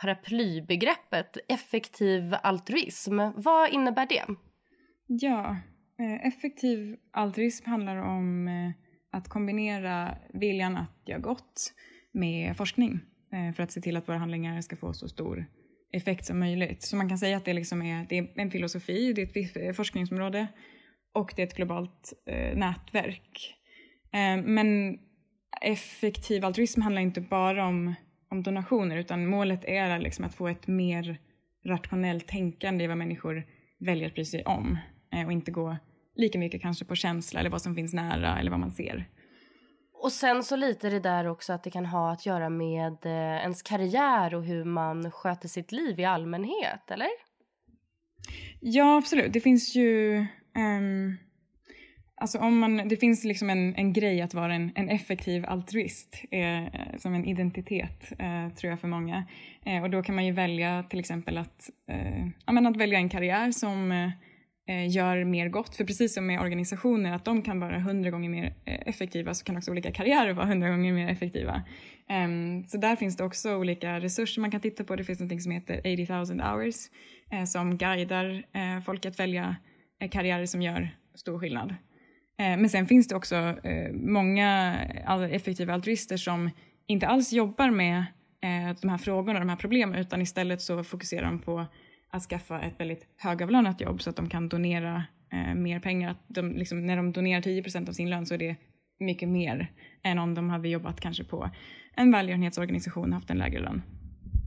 paraplybegreppet 0.02 1.38
effektiv 1.48 2.36
altruism. 2.44 3.20
Vad 3.36 3.70
innebär 3.70 4.08
det? 4.08 4.26
Ja, 5.08 5.58
eh, 6.00 6.28
effektiv 6.28 6.96
altruism 7.12 7.70
handlar 7.70 7.96
om 7.96 8.48
eh, 8.48 8.72
att 9.18 9.30
kombinera 9.30 10.18
viljan 10.34 10.78
att 10.78 11.02
göra 11.06 11.20
gott 11.20 11.74
med 12.12 12.58
forskning 12.58 13.00
eh, 13.34 13.56
för 13.56 13.64
att 13.64 13.72
se 13.72 13.82
till 13.82 13.98
att 13.98 14.10
våra 14.10 14.18
handlingar 14.18 14.62
ska 14.62 14.76
få 14.76 14.94
så 14.94 15.08
stor 15.08 15.46
effekt 15.94 16.26
som 16.26 16.40
möjligt. 16.40 16.84
Så 16.84 16.96
man 16.96 17.10
kan 17.10 17.18
säga 17.18 17.38
att 17.38 17.46
det, 17.46 17.54
liksom 17.54 17.82
är, 17.82 18.06
det 18.10 18.18
är 18.18 18.28
en 18.36 18.52
filosofi, 18.52 19.14
det 19.14 19.22
är 19.22 19.70
ett 19.70 19.76
forskningsområde 19.76 20.48
och 21.14 21.34
det 21.36 21.42
är 21.42 21.48
ett 21.48 21.56
globalt 21.56 22.14
nätverk. 22.56 23.56
men 24.44 25.00
effektiv 25.62 26.46
altruism 26.46 26.82
handlar 26.82 27.02
inte 27.02 27.22
bara 27.22 27.68
om 27.68 27.96
om 28.32 28.44
donationer 28.44 28.98
utan 28.98 29.28
målet 29.28 29.66
är 29.66 30.00
liksom 30.00 30.26
att 30.26 30.36
få 30.36 30.48
ett 30.48 30.68
mer 30.68 31.20
rationellt 31.66 32.28
tänkande 32.28 32.84
i 32.84 32.88
vad 32.88 32.98
människor 32.98 33.44
väljer 33.80 34.08
att 34.08 34.14
bry 34.14 34.26
sig 34.26 34.44
om 34.46 34.78
eh, 35.14 35.26
och 35.26 35.32
inte 35.32 35.52
gå 35.52 35.78
lika 36.16 36.40
mycket 36.40 36.62
kanske 36.62 36.86
på 36.86 36.96
känsla 36.96 37.40
eller 37.40 37.50
vad 37.50 37.62
som 37.62 37.76
finns 37.76 37.94
nära 37.94 38.40
eller 38.40 38.52
vad 38.52 38.60
man 38.60 38.72
ser. 38.72 39.10
Och 39.94 40.12
sen 40.12 40.44
så 40.44 40.56
lite 40.56 40.90
det 40.90 41.00
där 41.00 41.28
också 41.28 41.54
att 41.54 41.64
det 41.64 41.72
kan 41.72 41.86
ha 41.86 42.12
att 42.12 42.26
göra 42.26 42.50
med 42.50 43.06
eh, 43.06 43.42
ens 43.42 43.62
karriär 43.62 44.36
och 44.36 44.44
hur 44.44 44.64
man 44.64 45.12
sköter 45.12 45.48
sitt 45.48 45.72
liv 45.72 46.00
i 46.00 46.06
allmänhet, 46.06 46.92
eller? 46.92 47.10
Ja, 48.60 48.98
absolut. 48.98 49.34
Det 49.34 49.42
finns 49.42 49.76
ju 49.76 50.26
um, 50.56 51.18
Alltså 52.22 52.38
om 52.38 52.60
man, 52.60 52.88
det 52.88 52.98
finns 52.98 53.24
liksom 53.24 53.50
en, 53.50 53.76
en 53.76 53.94
grej 53.94 54.22
att 54.22 54.34
vara 54.34 54.54
en, 54.54 54.72
en 54.76 54.90
effektiv 54.90 55.46
altruist, 55.46 56.24
eh, 56.32 56.98
som 56.98 57.14
en 57.14 57.26
identitet 57.26 58.12
eh, 58.20 58.54
tror 58.56 58.70
jag 58.70 58.80
för 58.80 58.88
många. 58.88 59.26
Eh, 59.66 59.84
och 59.84 59.90
då 59.90 60.04
kan 60.04 60.16
man 60.16 60.26
ju 60.26 60.32
välja 60.32 60.84
till 60.90 61.00
exempel 61.00 61.38
att, 61.38 61.70
eh, 61.88 62.68
att 62.68 62.78
välja 62.78 63.00
en 63.00 63.10
karriär 63.10 63.52
som 63.52 63.92
eh, 63.92 64.90
gör 64.90 65.24
mer 65.24 65.50
gott. 65.50 65.76
För 65.76 65.86
precis 65.86 66.14
som 66.14 66.28
med 66.28 66.42
organisationer, 66.42 67.14
att 67.14 67.26
de 67.26 67.42
kan 67.42 67.60
vara 67.60 67.80
hundra 67.80 68.10
gånger 68.10 68.30
mer 68.30 68.54
eh, 68.66 68.80
effektiva 68.86 69.34
så 69.34 69.46
kan 69.46 69.58
också 69.58 69.72
olika 69.72 69.92
karriärer 69.92 70.34
vara 70.34 70.46
hundra 70.46 70.70
gånger 70.70 70.94
mer 70.94 71.10
effektiva. 71.10 71.64
Um, 72.26 72.64
så 72.68 72.78
där 72.78 72.96
finns 72.96 73.18
det 73.18 73.24
också 73.24 73.56
olika 73.56 74.00
resurser 74.00 74.42
man 74.42 74.52
kan 74.52 74.62
titta 74.62 74.84
på. 74.84 74.96
Det 74.96 75.04
finns 75.04 75.20
något 75.20 75.42
som 75.42 75.52
heter 75.52 75.80
80 75.80 76.34
000 76.34 76.42
hours 76.42 76.76
eh, 77.32 77.44
som 77.44 77.78
guidar 77.78 78.44
eh, 78.54 78.82
folk 78.86 79.06
att 79.06 79.20
välja 79.20 79.56
Eh, 80.02 80.10
karriärer 80.10 80.46
som 80.46 80.62
gör 80.62 80.90
stor 81.16 81.40
skillnad. 81.40 81.70
Eh, 82.38 82.58
men 82.58 82.70
sen 82.70 82.88
finns 82.88 83.08
det 83.08 83.16
också 83.16 83.36
eh, 83.36 83.94
många 83.94 84.76
effektiva 85.32 85.74
altruister 85.74 86.18
som 86.18 86.50
inte 86.88 87.08
alls 87.08 87.34
jobbar 87.34 87.70
med 87.70 88.06
de 88.82 88.90
här 88.90 88.98
frågorna 88.98 89.40
och 89.40 89.46
de 89.46 89.50
här 89.50 89.58
problemen 89.58 90.00
utan 90.00 90.22
istället 90.22 90.62
så 90.62 90.84
fokuserar 90.84 91.26
de 91.26 91.40
på 91.40 91.66
att 92.10 92.24
skaffa 92.24 92.62
ett 92.62 92.80
väldigt 92.80 93.08
högavlönat 93.18 93.82
jobb 93.82 94.02
så 94.02 94.10
att 94.10 94.16
de 94.16 94.30
kan 94.30 94.50
donera 94.50 95.04
mer 95.56 95.80
pengar. 95.80 96.12
Att 96.12 96.24
de, 96.28 96.52
liksom, 96.52 96.86
när 96.86 96.98
de 96.98 97.12
donerar 97.12 97.42
10% 97.42 97.90
av 97.90 97.94
sin 97.94 98.10
lön 98.10 98.26
så 98.26 98.34
är 98.34 98.38
det 98.38 98.56
mycket 99.00 99.30
mer 99.30 99.72
än 100.04 100.20
om 100.20 100.34
de 100.34 100.50
hade 100.50 100.70
jobbat 100.70 101.02
kanske 101.02 101.24
på 101.24 101.50
en 101.96 102.12
välgörenhetsorganisation 102.12 103.10
och 103.10 103.14
haft 103.14 103.30
en 103.30 103.38
lägre 103.38 103.60
lön. 103.60 103.82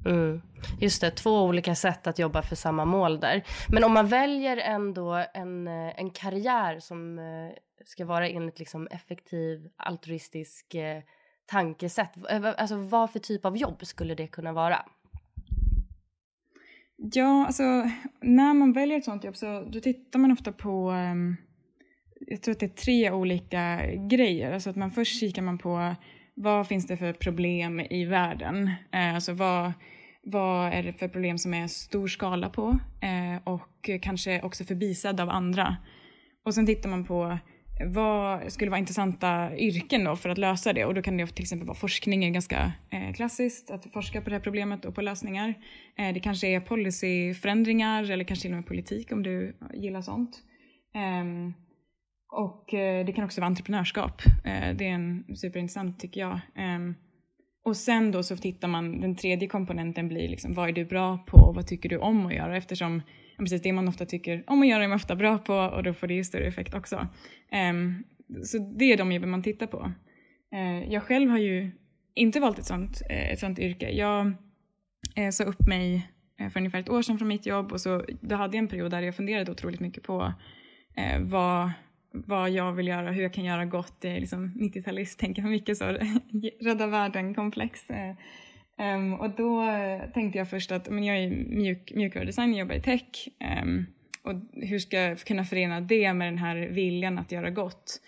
Mm. 0.05 0.43
Just 0.81 1.01
det, 1.01 1.11
två 1.11 1.43
olika 1.43 1.75
sätt 1.75 2.07
att 2.07 2.19
jobba 2.19 2.43
för 2.43 2.57
samma 2.57 2.85
mål 2.85 3.21
där. 3.21 3.43
Men 3.73 3.85
om 3.85 3.93
man 3.93 4.07
väljer 4.07 4.57
ändå 4.57 5.25
en, 5.35 5.69
eh, 5.69 6.01
en 6.01 6.11
karriär 6.11 6.81
som 6.81 7.19
eh, 7.19 7.57
ska 7.85 8.05
vara 8.05 8.29
enligt 8.29 8.59
liksom 8.59 8.89
effektiv 8.91 9.69
altruistisk 9.77 10.75
eh, 10.75 11.03
tankesätt. 11.47 12.11
Alltså 12.29 12.77
vad 12.77 13.11
för 13.11 13.19
typ 13.19 13.45
av 13.45 13.57
jobb 13.57 13.87
skulle 13.87 14.15
det 14.15 14.27
kunna 14.27 14.53
vara? 14.53 14.85
Ja, 16.97 17.47
alltså 17.47 17.63
när 18.21 18.55
man 18.55 18.73
väljer 18.73 18.99
ett 18.99 19.05
sånt 19.05 19.25
jobb 19.25 19.37
så 19.37 19.65
då 19.73 19.81
tittar 19.81 20.19
man 20.19 20.33
ofta 20.33 20.53
på 20.53 20.91
ehm, 20.91 21.37
jag 22.27 22.43
tror 22.43 22.53
att 22.53 22.61
det 22.61 22.67
är 22.67 22.85
tre 22.85 23.11
olika 23.11 23.81
grejer. 24.11 24.53
Alltså 24.53 24.71
att 24.71 24.77
man 24.77 24.91
först 24.91 25.21
kikar 25.21 25.43
man 25.43 25.59
på 25.59 25.95
vad 26.35 26.69
finns 26.69 26.87
det 26.87 26.97
för 26.97 27.13
problem 27.13 27.81
i 27.81 28.05
världen? 28.05 28.71
Eh, 28.93 29.15
alltså 29.15 29.33
vad, 29.33 29.73
vad 30.23 30.73
är 30.73 30.83
det 30.83 30.93
för 30.93 31.09
problem 31.09 31.39
som 31.39 31.55
är 31.55 31.67
stor 31.67 32.09
skala 32.09 32.51
på 32.51 32.79
eh, 33.03 33.43
och 33.45 33.91
kanske 34.03 34.43
också 34.43 34.65
förbisedda 34.65 35.23
av 35.23 35.31
andra. 35.31 35.77
Och 36.45 36.55
sen 36.55 36.67
tittar 36.67 36.91
man 36.91 37.05
på 37.05 37.39
vad 37.87 38.53
skulle 38.53 38.71
vara 38.71 38.79
intressanta 38.79 39.57
yrken 39.57 40.05
då 40.05 40.17
för 40.17 40.29
att 40.29 40.39
lösa 40.39 40.73
det? 40.73 40.85
Och 40.85 40.95
då 40.95 41.03
kan 41.03 41.17
det 41.17 41.27
till 41.27 41.43
exempel 41.43 41.67
vara 41.67 41.77
forskning, 41.77 42.25
är 42.25 42.31
ganska 42.31 42.73
eh, 42.91 43.13
klassiskt, 43.13 43.71
att 43.71 43.93
forska 43.93 44.21
på 44.21 44.31
det 44.31 44.37
här 44.37 44.43
problemet 44.43 44.85
och 44.85 44.95
på 44.95 45.03
lösningar. 45.03 45.55
Eh, 45.99 46.15
det 46.15 46.21
kanske 46.21 46.49
är 46.49 46.61
policyförändringar 46.61 48.11
eller 48.11 48.25
kanske 48.25 48.43
till 48.43 48.51
och 48.51 48.57
med 48.57 48.67
politik 48.67 49.13
om 49.13 49.23
du 49.23 49.57
gillar 49.75 50.03
sånt. 50.03 50.43
Ehm, 50.95 51.55
och 52.37 52.75
eh, 52.75 53.07
det 53.07 53.13
kan 53.13 53.25
också 53.25 53.41
vara 53.41 53.47
entreprenörskap. 53.47 54.23
Eh, 54.45 54.77
det 54.77 54.87
är 54.87 54.95
en 54.95 55.37
superintressant 55.37 56.01
tycker 56.01 56.21
jag. 56.21 56.41
Ehm, 56.55 56.95
och 57.65 57.77
sen 57.77 58.13
då 58.13 58.23
så 58.23 58.37
tittar 58.37 58.69
man, 58.69 59.01
den 59.01 59.17
tredje 59.17 59.49
komponenten 59.49 60.09
blir 60.09 60.29
liksom, 60.29 60.55
vad 60.55 60.69
är 60.69 60.73
du 60.73 60.85
bra 60.85 61.19
på 61.27 61.37
och 61.37 61.55
vad 61.55 61.67
tycker 61.67 61.89
du 61.89 61.99
om 61.99 62.27
att 62.27 62.35
göra? 62.35 62.57
Eftersom 62.57 63.03
precis 63.39 63.63
det 63.63 63.73
man 63.73 63.89
ofta 63.89 64.07
tycker 64.07 64.45
om 64.47 64.63
att 64.63 64.69
göra 64.69 64.85
är 64.85 64.89
man 64.89 64.97
ofta 64.97 65.17
bra 65.17 65.39
på 65.39 65.55
och 65.55 65.83
då 65.83 65.95
får 65.95 66.07
det 66.07 66.15
ju 66.15 66.25
större 66.25 66.47
effekt 66.47 66.75
också. 66.75 67.09
Ehm, 67.51 68.05
så 68.45 68.59
det 68.59 68.93
är 68.93 68.97
de 68.97 69.13
jobben 69.13 69.31
man 69.31 69.43
tittar 69.43 69.67
på. 69.67 69.93
Eh, 70.55 70.93
jag 70.93 71.03
själv 71.03 71.31
har 71.31 71.39
ju 71.39 71.71
inte 72.15 72.41
valt 72.41 72.59
ett 72.59 72.67
sånt, 72.67 73.03
ett 73.11 73.39
sånt 73.39 73.59
yrke. 73.59 73.91
Jag 73.91 74.35
sa 75.33 75.45
upp 75.45 75.67
mig 75.69 76.09
för 76.53 76.61
ungefär 76.61 76.79
ett 76.79 76.91
år 76.91 77.03
sedan 77.03 77.19
från 77.19 77.29
mitt 77.29 77.47
jobb 77.47 77.73
och 77.73 77.81
så 77.81 78.05
då 78.21 78.37
hade 78.37 78.57
jag 78.57 78.63
en 78.63 78.69
period 78.69 78.91
där 78.91 79.03
jag 79.03 79.17
funderade 79.17 79.53
otroligt 79.53 79.81
mycket 79.81 80.03
på 80.03 80.33
vad, 81.21 81.71
vad 82.15 82.51
jag 82.51 82.73
vill 82.73 82.89
göra, 82.89 83.11
hur 83.11 83.23
jag 83.23 83.33
kan 83.33 83.45
göra 83.45 83.65
gott. 83.65 84.01
Det 84.01 84.09
är 84.09 84.21
liksom 84.21 84.53
90-talist, 84.55 85.19
tänker 85.19 85.43
mycket 85.43 85.79
så 85.79 85.85
rädda 86.61 86.87
världen-komplex. 86.87 87.91
Um, 87.91 87.97
eh, 87.97 88.17
ehm, 88.79 89.15
och 89.15 89.31
då 89.31 89.67
tänkte 90.15 90.39
jag 90.39 90.51
först 90.51 90.73
att 90.73 90.91
men 90.91 91.05
jag 91.05 91.19
är 91.19 91.31
mjuk, 91.31 91.93
mjukvarudesign, 91.95 92.51
jag 92.51 92.61
jobbar 92.61 92.75
i 92.75 92.83
tech. 92.83 93.29
Um, 93.63 93.87
och 94.23 94.35
hur 94.53 94.79
ska 94.79 94.97
jag 94.97 95.19
kunna 95.19 95.45
förena 95.45 95.81
det 95.81 96.13
med 96.13 96.27
den 96.29 96.39
här 96.39 96.57
viljan 96.57 97.19
att 97.19 97.33
göra 97.33 97.51
gott? 97.51 98.01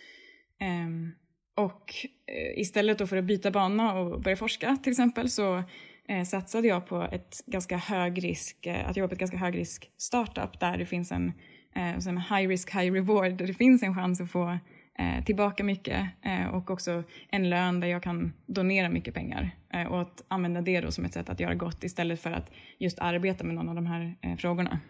Um, 0.61 1.13
och 1.57 1.95
eh, 2.27 2.61
istället 2.61 2.99
då 2.99 3.07
för 3.07 3.17
att 3.17 3.25
byta 3.25 3.51
bana 3.51 3.95
och 3.95 4.21
börja 4.21 4.37
forska 4.37 4.77
till 4.83 4.91
exempel 4.91 5.31
så 5.31 5.63
eh, 6.09 6.25
satsade 6.25 6.69
jag 6.69 6.87
på 6.87 7.09
ett 7.13 7.43
ganska 7.47 7.77
hög 7.77 8.25
risk, 8.25 8.67
eh, 8.67 8.89
att 8.89 8.97
jobba 8.97 9.09
på 9.09 9.15
ett 9.15 9.21
ganska 9.21 9.37
hög 9.37 9.57
risk 9.57 9.91
startup 9.97 10.61
där 10.61 10.79
det 10.79 10.87
finns 10.87 11.13
en, 11.13 11.33
en 11.77 12.19
high 12.19 12.49
risk 12.49 12.75
high 12.75 12.93
reward, 12.93 13.33
där 13.33 13.47
det 13.47 13.55
finns 13.55 13.83
en 13.83 13.95
chans 13.95 14.21
att 14.21 14.31
få 14.31 14.59
eh, 14.99 15.25
tillbaka 15.25 15.65
mycket 15.65 16.07
eh, 16.23 16.47
och 16.47 16.71
också 16.71 17.03
en 17.31 17.51
lön 17.51 17.81
där 17.81 17.89
jag 17.89 18.03
kan 18.03 18.33
donera 18.47 18.89
mycket 18.89 19.15
pengar 19.15 19.51
eh, 19.73 19.87
och 19.87 20.01
att 20.01 20.25
använda 20.29 20.61
det 20.61 20.81
då 20.81 20.91
som 20.91 21.05
ett 21.05 21.15
sätt 21.15 21.29
att 21.29 21.41
göra 21.41 21.55
gott 21.55 21.85
istället 21.85 22.21
för 22.21 22.33
att 22.33 22.51
just 22.79 22.99
arbeta 22.99 23.45
med 23.45 23.55
någon 23.55 23.69
av 23.69 23.75
de 23.75 23.87
här 23.87 24.17
eh, 24.21 24.37
frågorna. 24.37 24.81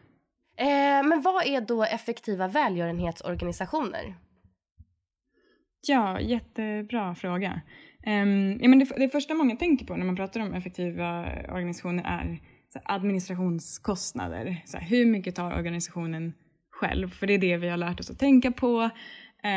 Eh, 0.59 1.09
men 1.09 1.23
vad 1.23 1.47
är 1.47 1.61
då 1.61 1.85
effektiva 1.85 2.49
välgörenhetsorganisationer? 2.49 4.15
Ja, 5.89 6.21
jättebra 6.21 7.15
fråga. 7.15 7.61
Um, 8.07 8.61
ja, 8.63 8.69
men 8.69 8.79
det, 8.79 8.85
det, 8.97 9.09
första 9.09 9.35
många 9.35 9.57
tänker 9.57 9.87
på 9.87 9.97
när 9.97 10.07
man 10.07 10.17
pratar 10.17 10.41
om 10.41 10.55
effektiva 10.55 11.27
organisationer 11.49 12.05
är 12.05 12.41
administrationskostnader. 12.85 14.63
Så 14.65 14.79
här, 14.79 14.87
hur 14.87 15.07
mycket 15.07 15.35
tar 15.35 15.59
organisationen 15.59 16.33
själv? 16.81 17.11
För 17.11 17.27
det 17.27 17.35
är 17.35 17.39
det 17.39 17.57
vi 17.57 17.69
har 17.69 17.77
lärt 17.77 18.01
oss 18.01 18.11
att 18.11 18.19
tänka 18.19 18.53
på. 18.53 18.91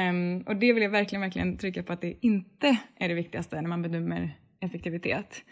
Um, 0.10 0.42
och 0.42 0.56
det 0.56 0.74
vill 0.74 0.84
jag 0.84 0.90
verkligen, 0.90 1.22
verkligen 1.22 1.58
trycka 1.58 1.84
på 1.84 1.94
att 1.94 2.02
det 2.02 2.18
inte 2.22 2.78
är 3.00 3.10
det 3.10 3.14
viktigaste 3.14 3.62
när 3.62 3.70
man 3.70 3.82
bedömer 3.82 4.38
effektivitet. 4.62 5.44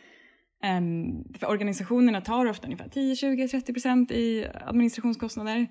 Um, 0.77 1.33
för 1.39 1.49
organisationerna 1.49 2.21
tar 2.21 2.45
ofta 2.45 2.65
ungefär 2.65 2.89
10, 2.89 3.15
20, 3.15 3.47
30 3.47 3.73
procent 3.73 4.11
i 4.11 4.47
administrationskostnader. 4.65 5.67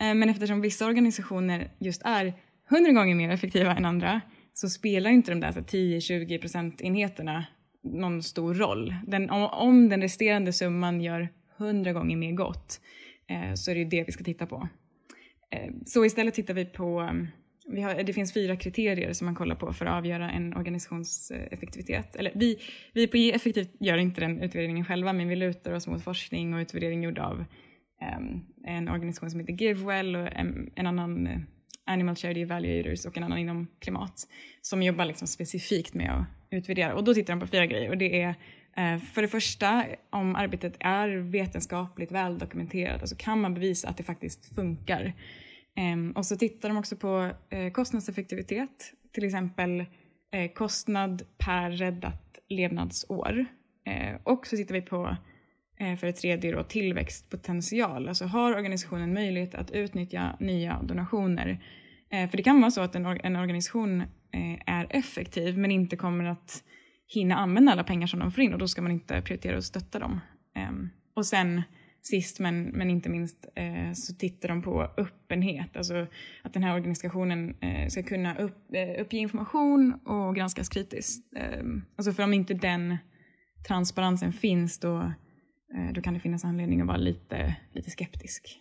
Um, 0.00 0.18
men 0.18 0.28
eftersom 0.28 0.60
vissa 0.60 0.86
organisationer 0.86 1.70
just 1.78 2.02
är 2.04 2.34
100 2.70 2.92
gånger 2.92 3.14
mer 3.14 3.30
effektiva 3.30 3.76
än 3.76 3.84
andra 3.84 4.20
så 4.52 4.68
spelar 4.68 5.10
inte 5.10 5.30
de 5.30 5.40
där 5.40 5.52
10-20 5.52 6.40
procentenheterna 6.40 7.46
någon 7.82 8.22
stor 8.22 8.54
roll. 8.54 8.94
Den, 9.06 9.30
om, 9.30 9.42
om, 9.44 9.88
den 9.88 10.02
resterande 10.02 10.52
summan 10.52 11.00
gör 11.00 11.28
100 11.58 11.92
gånger 11.92 12.16
mer 12.16 12.32
gott 12.32 12.80
eh, 13.28 13.54
så 13.54 13.70
är 13.70 13.74
det 13.74 13.84
det 13.84 14.04
vi 14.06 14.12
ska 14.12 14.24
titta 14.24 14.46
på. 14.46 14.68
Ehm, 15.54 15.82
så 15.86 16.04
istället 16.04 16.34
tittar 16.34 16.54
vi 16.54 16.64
på 16.64 17.00
ehm, 17.00 17.26
vi 17.66 17.82
har, 17.82 18.02
det 18.02 18.12
finns 18.12 18.34
fyra 18.34 18.56
kriterier 18.56 19.12
som 19.12 19.24
man 19.24 19.34
kollar 19.34 19.56
på 19.56 19.72
för 19.72 19.86
att 19.86 19.92
avgöra 19.92 20.30
en 20.30 20.56
organisations 20.56 21.32
effektivitet. 21.50 22.16
Eller 22.16 22.32
vi, 22.34 22.58
vi 22.92 23.06
på 23.06 23.16
Effektivt 23.16 23.70
gör 23.80 23.98
inte 23.98 24.20
den 24.20 24.42
utvärderingen 24.42 24.84
själva 24.84 25.12
men 25.12 25.28
vi 25.28 25.36
lutar 25.36 25.72
oss 25.72 25.86
mot 25.86 26.04
forskning 26.04 26.54
och 26.54 26.58
utvärdering 26.58 27.02
gjord 27.02 27.18
av 27.18 27.44
ehm, 28.00 28.40
en 28.64 28.88
organisation 28.88 29.30
som 29.30 29.40
heter 29.40 29.52
Givewell 29.52 30.16
och 30.16 30.28
en, 30.32 30.70
en 30.74 30.86
annan 30.86 31.26
eh, 31.26 31.38
Animal 31.86 32.16
Charity 32.16 32.40
Evaluators 32.40 33.06
och 33.06 33.16
en 33.16 33.24
annan 33.24 33.38
inom 33.38 33.66
klimat 33.78 34.28
som 34.60 34.82
jobbar 34.82 35.04
liksom 35.04 35.28
specifikt 35.28 35.94
med 35.94 36.10
att 36.10 36.26
utvärdera. 36.50 36.94
Och 36.94 37.04
då 37.04 37.14
tittar 37.14 37.32
de 37.32 37.40
på 37.40 37.46
fyra 37.46 37.66
grejer 37.66 37.90
och 37.90 37.98
det 37.98 38.22
är 38.22 38.34
eh, 38.76 38.98
för 38.98 39.22
det 39.22 39.28
första 39.28 39.84
om 40.10 40.36
arbetet 40.36 40.76
är 40.80 41.08
vetenskapligt 41.08 42.12
väldokumenterat, 42.12 43.00
alltså 43.00 43.16
kan 43.18 43.40
man 43.40 43.54
bevisa 43.54 43.88
att 43.88 43.96
det 43.96 44.04
faktiskt 44.04 44.54
funkar. 44.54 45.12
Ehm, 45.76 46.12
och 46.12 46.26
så 46.26 46.36
tittar 46.36 46.68
de 46.68 46.78
också 46.78 46.96
på 46.96 47.30
eh, 47.50 47.72
kostnadseffektivitet, 47.72 48.92
till 49.12 49.24
exempel 49.24 49.80
eh, 50.32 50.52
kostnad 50.54 51.22
per 51.38 51.70
räddat 51.70 52.38
levnadsår. 52.48 53.46
Eh, 53.86 54.16
och 54.24 54.46
så 54.46 54.56
tittar 54.56 54.74
vi 54.74 54.82
på 54.82 55.16
för 56.00 56.06
det 56.06 56.12
tredje 56.12 56.52
då, 56.52 56.62
tillväxtpotential, 56.62 58.08
alltså 58.08 58.24
har 58.24 58.54
organisationen 58.54 59.14
möjlighet 59.14 59.54
att 59.54 59.70
utnyttja 59.70 60.36
nya 60.40 60.82
donationer? 60.82 61.64
För 62.10 62.36
det 62.36 62.42
kan 62.42 62.60
vara 62.60 62.70
så 62.70 62.80
att 62.80 62.94
en, 62.94 63.06
en 63.06 63.36
organisation 63.36 64.02
är 64.66 64.86
effektiv 64.90 65.58
men 65.58 65.70
inte 65.70 65.96
kommer 65.96 66.24
att 66.24 66.64
hinna 67.06 67.36
använda 67.36 67.72
alla 67.72 67.84
pengar 67.84 68.06
som 68.06 68.20
de 68.20 68.32
får 68.32 68.44
in 68.44 68.52
och 68.52 68.58
då 68.58 68.68
ska 68.68 68.82
man 68.82 68.92
inte 68.92 69.22
prioritera 69.22 69.58
att 69.58 69.64
stötta 69.64 69.98
dem. 69.98 70.20
Ehm, 70.56 70.90
och 71.14 71.26
sen 71.26 71.62
sist 72.06 72.40
men, 72.40 72.64
men 72.64 72.90
inte 72.90 73.08
minst 73.08 73.46
eh, 73.54 73.92
så 73.92 74.14
tittar 74.14 74.48
de 74.48 74.62
på 74.62 74.82
öppenhet, 74.96 75.76
alltså 75.76 76.06
att 76.42 76.52
den 76.52 76.62
här 76.62 76.74
organisationen 76.74 77.56
eh, 77.60 77.88
ska 77.88 78.02
kunna 78.02 78.38
upp, 78.38 78.74
eh, 78.74 79.00
uppge 79.00 79.16
information 79.16 79.94
och 80.04 80.36
granskas 80.36 80.68
kritiskt. 80.68 81.36
Ehm, 81.36 81.84
alltså 81.96 82.12
för 82.12 82.22
om 82.22 82.34
inte 82.34 82.54
den 82.54 82.96
transparensen 83.68 84.32
finns 84.32 84.78
då, 84.78 84.98
eh, 85.74 85.92
då 85.94 86.02
kan 86.02 86.14
det 86.14 86.20
finnas 86.20 86.44
anledning 86.44 86.80
att 86.80 86.86
vara 86.86 86.96
lite, 86.96 87.56
lite 87.72 87.90
skeptisk. 87.90 88.60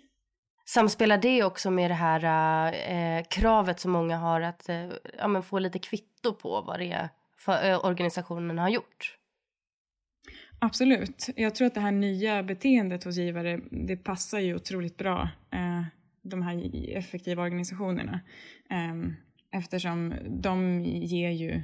Samspelar 0.65 1.17
det 1.17 1.43
också 1.43 1.71
med 1.71 1.91
det 1.91 1.95
här 1.95 2.23
eh, 2.69 3.17
eh 3.17 3.25
kravet 3.29 3.79
som 3.79 3.91
många 3.91 4.17
har 4.17 4.41
att 4.41 4.69
eh, 4.69 4.89
ja, 5.17 5.41
få 5.41 5.59
lite 5.59 5.79
kvitto 5.79 6.33
på 6.33 6.61
vad 6.61 6.79
det 6.79 6.91
är 6.91 7.09
för, 7.37 7.69
eh, 7.69 7.85
organisationen 7.85 8.57
har 8.57 8.69
gjort? 8.69 9.17
Absolut. 10.65 11.29
Jag 11.35 11.55
tror 11.55 11.67
att 11.67 11.73
det 11.73 11.81
här 11.81 11.91
nya 11.91 12.43
beteendet 12.43 13.03
hos 13.03 13.17
givare, 13.17 13.59
det 13.71 13.97
passar 13.97 14.39
ju 14.39 14.55
otroligt 14.55 14.97
bra 14.97 15.29
eh, 15.51 15.83
de 16.21 16.41
här 16.41 16.75
effektiva 16.97 17.43
organisationerna. 17.43 18.19
Eh, 18.69 19.59
eftersom 19.59 20.13
de 20.29 20.83
ger 20.85 21.29
ju, 21.29 21.61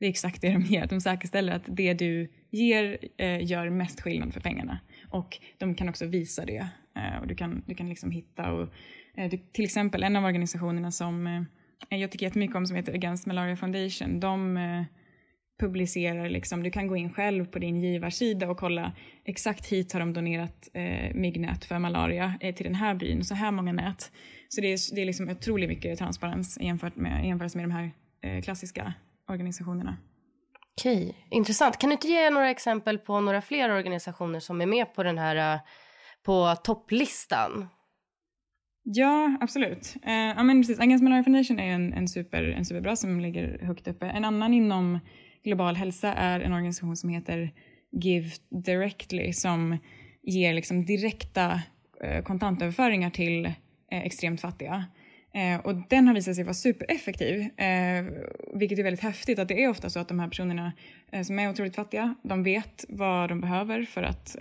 det 0.00 0.06
är 0.06 0.10
exakt 0.10 0.40
det 0.40 0.52
de 0.52 0.62
ger, 0.62 0.86
de 0.86 1.00
säkerställer 1.00 1.52
att 1.52 1.62
det 1.66 1.94
du 1.94 2.28
ger 2.50 2.98
eh, 3.16 3.44
gör 3.44 3.70
mest 3.70 4.00
skillnad 4.00 4.34
för 4.34 4.40
pengarna. 4.40 4.78
Och 5.10 5.38
de 5.58 5.74
kan 5.74 5.88
också 5.88 6.06
visa 6.06 6.44
det. 6.44 6.68
Eh, 6.96 7.20
och 7.20 7.26
du 7.26 7.34
kan, 7.34 7.62
du 7.66 7.74
kan 7.74 7.88
liksom 7.88 8.10
hitta 8.10 8.52
och 8.52 8.68
eh, 9.14 9.30
du, 9.30 9.38
till 9.52 9.64
exempel 9.64 10.02
en 10.02 10.16
av 10.16 10.24
organisationerna 10.24 10.90
som 10.90 11.26
eh, 11.26 11.98
jag 11.98 12.10
tycker 12.10 12.26
jättemycket 12.26 12.56
om 12.56 12.66
som 12.66 12.76
heter 12.76 12.94
Against 12.94 13.26
Malaria 13.26 13.56
Foundation, 13.56 14.20
de 14.20 14.56
eh, 14.56 14.82
publicerar, 15.58 16.28
liksom, 16.28 16.62
du 16.62 16.70
kan 16.70 16.86
gå 16.86 16.96
in 16.96 17.12
själv 17.12 17.44
på 17.44 17.58
din 17.58 17.80
givarsida 17.80 18.50
och 18.50 18.58
kolla 18.58 18.92
exakt 19.24 19.66
hit 19.66 19.92
har 19.92 20.00
de 20.00 20.12
donerat 20.12 20.68
eh, 20.74 21.14
myggnät 21.14 21.64
för 21.64 21.78
malaria 21.78 22.34
eh, 22.40 22.54
till 22.54 22.64
den 22.64 22.74
här 22.74 22.94
byn, 22.94 23.24
så 23.24 23.34
här 23.34 23.50
många 23.50 23.72
nät. 23.72 24.12
Så 24.48 24.60
det 24.60 24.72
är, 24.72 24.94
det 24.94 25.00
är 25.00 25.06
liksom 25.06 25.28
otroligt 25.28 25.68
mycket 25.68 25.98
transparens 25.98 26.58
jämfört 26.60 26.96
med, 26.96 27.26
jämfört 27.26 27.54
med 27.54 27.64
de 27.64 27.70
här 27.70 27.90
eh, 28.22 28.42
klassiska 28.42 28.92
organisationerna. 29.28 29.96
Okej, 30.78 31.14
intressant. 31.30 31.78
Kan 31.78 31.90
du 31.90 31.92
inte 31.92 32.08
ge 32.08 32.30
några 32.30 32.50
exempel 32.50 32.98
på 32.98 33.20
några 33.20 33.40
fler 33.40 33.70
organisationer 33.70 34.40
som 34.40 34.60
är 34.60 34.66
med 34.66 34.94
på 34.94 35.02
den 35.02 35.18
här 35.18 35.54
eh, 35.54 35.60
på 36.22 36.54
topplistan? 36.64 37.68
Ja, 38.82 39.36
absolut. 39.40 39.96
Uh, 40.06 40.12
ja, 40.12 40.42
men 40.42 40.62
precis. 40.62 40.80
Against 40.80 41.04
Malaria 41.04 41.24
Foundation 41.24 41.58
är 41.58 41.74
en, 41.74 41.92
en, 41.92 42.08
super, 42.08 42.42
en 42.44 42.64
superbra 42.64 42.96
som 42.96 43.20
ligger 43.20 43.58
högt 43.62 43.88
uppe. 43.88 44.06
En 44.06 44.24
annan 44.24 44.54
inom 44.54 44.98
global 45.48 45.76
hälsa 45.76 46.12
är 46.12 46.40
en 46.40 46.52
organisation 46.52 46.96
som 46.96 47.10
heter 47.10 47.52
Give 47.92 48.30
Directly 48.50 49.32
som 49.32 49.78
ger 50.22 50.54
liksom 50.54 50.84
direkta 50.84 51.62
eh, 52.04 52.22
kontantöverföringar 52.22 53.10
till 53.10 53.46
eh, 53.46 53.52
extremt 53.90 54.40
fattiga. 54.40 54.86
Eh, 55.34 55.60
och 55.60 55.74
den 55.88 56.06
har 56.06 56.14
visat 56.14 56.34
sig 56.34 56.44
vara 56.44 56.54
supereffektiv, 56.54 57.48
vilket 58.54 58.78
är 58.78 58.82
väldigt 58.82 59.02
häftigt. 59.02 59.38
att 59.38 59.48
Det 59.48 59.62
är 59.62 59.68
ofta 59.68 59.90
så 59.90 60.00
att 60.00 60.08
de 60.08 60.18
här 60.18 60.28
personerna 60.28 60.72
som 61.24 61.38
är 61.38 61.50
otroligt 61.50 61.74
fattiga, 61.74 62.14
de 62.22 62.42
vet 62.42 62.84
vad 62.88 63.28
de 63.28 63.40
behöver 63.40 63.82
för 63.82 64.02
att 64.02 64.36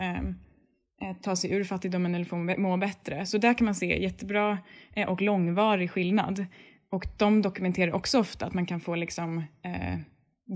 ta 1.22 1.36
sig 1.36 1.52
ur 1.52 1.64
fattigdomen 1.64 2.16
eller 2.16 2.26
få 2.26 2.36
må 2.38 2.78
bättre. 2.78 3.26
Så 3.26 3.38
där 3.38 3.54
kan 3.54 3.66
man 3.66 3.76
se 3.76 4.02
jättebra 4.02 4.58
och 5.08 5.22
långvarig 5.22 5.92
skillnad. 5.92 6.46
Och 6.90 7.08
de 7.18 7.42
dokumenterar 7.42 7.92
också 7.92 8.20
ofta 8.20 8.46
att 8.46 8.54
man 8.54 8.66
kan 8.66 8.80
få 8.80 8.96
liksom, 8.96 9.44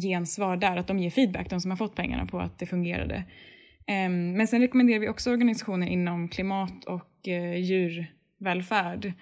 gensvar 0.01 0.57
där, 0.57 0.77
att 0.77 0.87
de 0.87 0.99
ger 0.99 1.09
feedback, 1.09 1.49
de 1.49 1.61
som 1.61 1.71
har 1.71 1.77
fått 1.77 1.95
pengarna, 1.95 2.25
på 2.25 2.39
att 2.39 2.59
det 2.59 2.65
fungerade. 2.65 3.23
Ehm, 3.87 4.33
men 4.33 4.47
sen 4.47 4.61
rekommenderar 4.61 4.99
vi 4.99 5.09
också 5.09 5.31
organisationer 5.31 5.87
inom 5.87 6.29
klimat 6.29 6.85
och 6.85 7.27
eh, 7.27 7.55
djurvälfärd. 7.55 9.13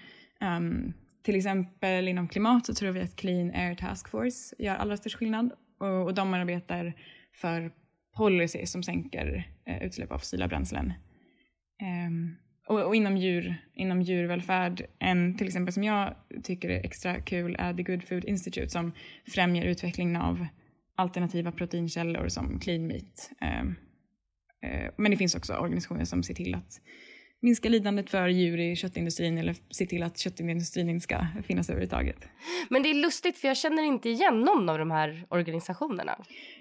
Ehm, 0.41 0.93
till 1.23 1.35
exempel 1.35 2.07
inom 2.07 2.27
klimat 2.27 2.65
så 2.65 2.73
tror 2.73 2.91
vi 2.91 3.01
att 3.01 3.15
Clean 3.15 3.51
Air 3.51 3.75
Task 3.75 4.09
Force 4.09 4.55
gör 4.59 4.75
allra 4.75 4.97
störst 4.97 5.15
skillnad 5.15 5.51
och, 5.79 6.13
de 6.13 6.33
arbetar 6.33 6.93
för 7.33 7.71
policy 8.17 8.65
som 8.65 8.83
sänker 8.83 9.47
eh, 9.65 9.83
utsläpp 9.83 10.11
av 10.11 10.17
fossila 10.17 10.47
bränslen. 10.47 10.93
Ehm, 11.81 12.35
och, 12.69 12.81
och, 12.81 12.95
inom, 12.95 13.17
djur, 13.17 13.55
inom 13.73 14.01
djurvälfärd, 14.01 14.85
en 14.99 15.37
till 15.37 15.47
exempel 15.47 15.73
som 15.73 15.83
jag 15.83 16.15
tycker 16.43 16.69
är 16.69 16.85
extra 16.85 17.21
kul 17.21 17.55
är 17.59 17.73
The 17.73 17.83
Good 17.83 18.03
Food 18.03 18.25
Institute 18.25 18.69
som 18.69 18.91
främjar 19.27 19.65
utvecklingen 19.65 20.15
av 20.15 20.47
alternativa 20.95 21.51
proteinkällor 21.51 22.27
som 22.27 22.59
clean 22.59 22.87
meat. 22.87 23.31
Eh, 23.41 23.59
eh, 24.71 24.91
men 24.97 25.11
det 25.11 25.17
finns 25.17 25.35
också 25.35 25.53
organisationer 25.53 26.05
som 26.05 26.23
ser 26.23 26.33
till 26.33 26.55
att 26.55 26.81
minska 27.41 27.69
lidandet 27.69 28.09
för 28.09 28.27
djur 28.27 28.59
i 28.59 28.75
köttindustrin 28.75 29.37
eller 29.37 29.55
se 29.69 29.85
till 29.85 30.03
att 30.03 30.17
köttindustrin 30.17 30.89
inte 30.89 31.03
ska 31.03 31.27
finnas 31.47 31.69
överhuvudtaget. 31.69 32.27
Men 32.69 32.83
det 32.83 32.89
är 32.89 32.93
lustigt 32.93 33.37
för 33.37 33.47
jag 33.47 33.57
känner 33.57 33.83
inte 33.83 34.09
igen 34.09 34.41
någon 34.41 34.69
av 34.69 34.77
de 34.77 34.91
här 34.91 35.25
organisationerna. 35.29 36.15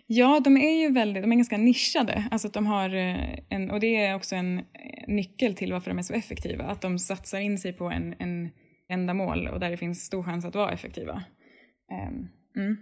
Ja, 0.06 0.40
de 0.40 0.56
är 0.56 0.82
ju 0.82 0.92
väldigt, 0.92 1.22
de 1.22 1.32
är 1.32 1.36
ganska 1.36 1.56
nischade. 1.56 2.28
Alltså 2.30 2.48
de 2.48 2.66
har 2.66 2.94
eh, 2.94 3.38
en, 3.48 3.70
och 3.70 3.80
det 3.80 3.96
är 3.96 4.14
också 4.14 4.36
en 4.36 4.64
nyckel 5.06 5.54
till 5.54 5.72
varför 5.72 5.90
de 5.90 5.98
är 5.98 6.02
så 6.02 6.14
effektiva. 6.14 6.64
Att 6.64 6.80
de 6.80 6.98
satsar 6.98 7.38
in 7.38 7.58
sig 7.58 7.72
på 7.72 7.84
en, 7.84 8.14
en 8.18 8.50
ändamål 8.88 9.48
och 9.48 9.60
där 9.60 9.70
det 9.70 9.76
finns 9.76 10.04
stor 10.04 10.22
chans 10.22 10.44
att 10.44 10.54
vara 10.54 10.72
effektiva. 10.72 11.24
Um, 12.08 12.28
mm. 12.56 12.76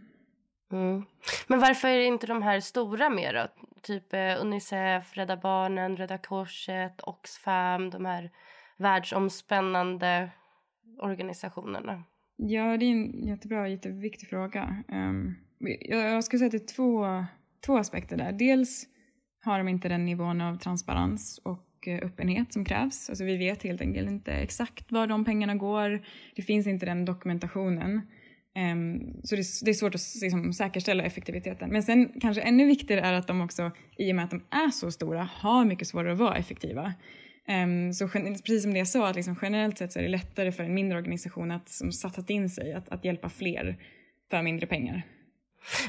Mm. 0.73 1.05
Men 1.47 1.61
varför 1.61 1.89
är 1.89 2.07
inte 2.07 2.27
de 2.27 2.43
här 2.43 2.61
stora 2.61 3.11
mer 3.11 3.35
då? 3.35 3.49
Typ 3.83 4.13
eh, 4.13 4.41
Unicef, 4.41 5.17
Rädda 5.17 5.37
Barnen, 5.37 5.97
Röda 5.97 6.19
Korset, 6.19 7.01
Oxfam, 7.01 7.91
de 7.91 8.05
här 8.05 8.31
världsomspännande 8.79 10.31
organisationerna? 10.99 12.05
Ja, 12.37 12.77
det 12.77 12.85
är 12.85 12.91
en 12.91 13.27
jättebra, 13.27 13.69
jätteviktig 13.69 14.29
fråga. 14.29 14.85
Ehm, 14.89 15.35
jag, 15.81 16.25
skulle 16.25 16.39
säga 16.39 16.47
att 16.47 16.53
det 16.53 16.71
är 16.73 16.75
två, 16.75 17.25
två 17.67 17.79
aspekter 17.79 18.17
där. 18.17 18.33
Dels 18.33 18.87
har 19.45 19.59
de 19.59 19.69
inte 19.69 19.89
den 19.89 20.05
nivån 20.05 20.41
av 20.41 20.59
transparens 20.59 21.41
och 21.45 21.89
eh, 21.89 22.07
öppenhet 22.07 22.53
som 22.53 22.65
krävs. 22.65 23.09
Alltså 23.09 23.25
vi 23.25 23.37
vet 23.37 23.63
helt 23.63 23.81
enkelt 23.81 24.11
inte 24.11 24.33
exakt 24.33 24.93
var 24.93 25.07
de 25.07 25.25
pengarna 25.25 25.55
går. 25.55 26.05
Det 26.37 26.43
finns 26.43 26.67
inte 26.67 26.87
den 26.87 27.05
dokumentationen. 27.05 28.01
Ehm, 28.57 29.01
så 29.25 29.37
det, 29.37 29.71
är 29.71 29.75
svårt 29.75 29.95
att 29.95 30.01
liksom, 30.23 30.53
säkerställa 30.53 31.05
effektiviteten. 31.05 31.71
Men 31.71 31.83
sen 31.83 32.21
kanske 32.21 32.43
ännu 32.43 32.67
viktigare 32.67 33.01
är 33.01 33.13
att 33.13 33.27
de 33.27 33.41
också, 33.41 33.71
i 33.99 34.13
och 34.13 34.17
med 34.17 34.25
att 34.25 34.31
de 34.31 34.43
är 34.51 34.71
så 34.71 34.91
stora, 34.91 35.29
har 35.33 35.65
mycket 35.65 35.89
svårare 35.89 36.13
att 36.13 36.19
vara 36.19 36.37
effektiva. 36.37 36.95
Ehm, 37.47 37.93
så 37.93 38.09
precis 38.09 38.63
som 38.63 38.73
det 38.73 38.79
jag 38.79 38.89
sa, 38.89 39.09
att 39.09 39.17
liksom, 39.17 39.37
generellt 39.43 39.79
sett 39.79 39.93
så 39.93 39.99
är 39.99 40.03
det 40.03 40.09
lättare 40.09 40.53
för 40.53 40.65
en 40.65 40.75
mindre 40.75 40.99
organisation 40.99 41.51
att 41.51 41.69
som 41.69 41.93
satsat 41.93 42.31
in 42.31 42.51
sig, 42.51 42.73
att, 42.73 42.89
att 42.89 43.05
hjälpa 43.05 43.29
fler 43.29 43.77
för 44.31 44.43
mindre 44.43 44.67
pengar. 44.67 45.03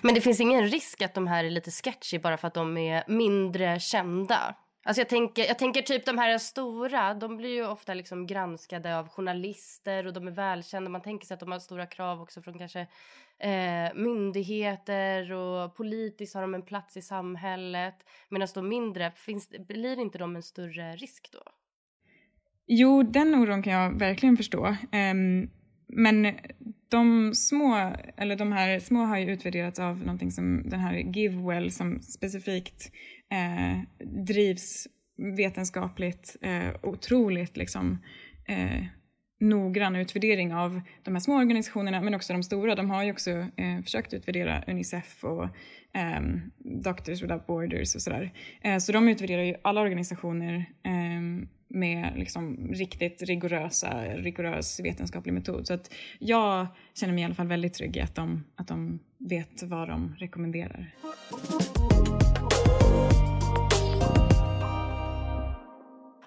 Men 0.01 0.15
det 0.15 0.21
finns 0.21 0.39
ingen 0.39 0.67
risk 0.67 1.01
att 1.01 1.13
de 1.13 1.27
här 1.27 1.43
är 1.43 1.49
lite 1.49 1.71
sketchy 1.71 2.19
bara 2.19 2.38
för 2.38 2.47
att 2.47 2.53
de 2.53 2.77
är 2.77 3.03
mindre 3.08 3.80
kända? 3.80 4.56
Alltså 4.88 5.02
jag, 5.02 5.10
tänker, 5.10 5.43
jag 5.43 5.60
tänker 5.60 5.82
typ 5.82 6.06
de 6.06 6.17
här 6.17 6.38
stora, 6.38 7.13
de 7.13 7.38
blir 7.38 7.50
ju 7.50 7.67
ofta 7.67 7.93
liksom 7.93 8.28
granskade 8.28 9.00
av 9.00 9.08
journalister 9.10 10.08
och 10.08 10.13
de 10.13 10.28
är 10.28 10.32
välkända. 10.32 10.89
Man 10.89 11.02
tänker 11.02 11.28
sig 11.28 11.34
att 11.34 11.39
de 11.39 11.52
har 11.52 11.60
stora 11.60 11.86
krav 11.86 12.21
också 12.21 12.41
från 12.41 12.58
kanske 12.58 12.80
eh, 13.39 13.95
myndigheter 13.95 15.32
och 15.32 15.76
politiskt 15.76 16.36
har 16.36 16.41
de 16.41 16.54
en 16.54 16.62
plats 16.62 16.97
i 16.97 17.02
samhället. 17.02 17.95
Medan 18.30 18.47
de 18.54 18.69
mindre, 18.69 19.12
finns, 19.15 19.50
blir 19.67 20.00
inte 20.00 20.17
de 20.17 20.36
en 20.36 20.43
större 20.43 20.95
risk 20.95 21.30
då? 21.32 21.43
Jo, 22.67 23.04
den 23.04 23.36
oron 23.36 23.63
kan 23.63 23.73
jag 23.73 24.00
verkligen 24.00 24.38
förstå. 24.38 24.67
Um, 24.91 25.50
men 25.88 26.36
de 26.89 27.34
små, 27.36 27.93
eller 28.17 28.36
de 28.36 28.52
här 28.52 28.80
små 28.80 29.00
har 29.00 29.17
ju 29.17 29.32
utvärderats 29.32 29.80
av 29.80 29.97
någonting 29.97 30.32
som 30.32 30.69
den 30.69 30.80
här 30.80 30.93
Givewell 30.93 31.71
som 31.71 32.02
specifikt 32.02 32.91
eh, 33.32 34.06
drivs 34.26 34.88
vetenskapligt 35.38 36.36
eh, 36.42 36.70
otroligt 36.84 37.58
liksom 37.58 37.98
eh, 38.48 38.86
noggrann 39.40 39.96
utvärdering 39.96 40.54
av 40.54 40.82
de 41.04 41.16
här 41.16 41.20
små 41.20 41.36
organisationerna 41.36 42.02
men 42.02 42.13
också 42.13 42.34
de 42.34 42.44
stora. 42.44 42.76
De 42.76 42.90
har 42.90 43.04
ju 43.04 43.12
också 43.12 43.32
eh, 43.32 43.82
försökt 43.84 44.13
utvärdera 44.13 44.63
Unicef 44.68 45.24
och 45.24 45.44
eh, 45.94 46.22
Doctors 46.84 47.22
Without 47.22 47.48
Borders 47.48 47.96
och 47.96 48.02
sådär. 48.02 48.34
Eh, 48.62 48.78
så 48.78 48.92
de 48.92 49.10
utvärderar 49.10 49.44
ju 49.44 49.56
alla 49.62 49.82
organisationer 49.82 50.66
eh, 50.84 51.48
med 51.67 52.13
liksom 52.15 52.73
riktigt 52.73 53.21
rigorösa, 53.21 54.03
rigorös 54.03 54.80
vetenskaplig 54.80 55.34
metod. 55.34 55.67
Så 55.67 55.73
att 55.73 55.93
jag 56.19 56.67
känner 56.93 57.13
mig 57.13 57.21
i 57.21 57.25
alla 57.25 57.36
fall 57.36 57.47
väldigt 57.47 57.73
trygg 57.73 57.97
i 57.97 58.01
att 58.01 58.15
de, 58.15 58.43
att 58.56 58.67
de 58.67 58.99
vet 59.17 59.63
vad 59.63 59.88
de 59.88 60.15
rekommenderar. 60.17 60.93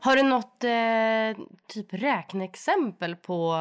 Har 0.03 0.17
du 0.17 0.23
något 0.23 0.65
eh, 0.65 1.47
typ 1.67 1.95
räkneexempel 1.95 3.17
på 3.17 3.55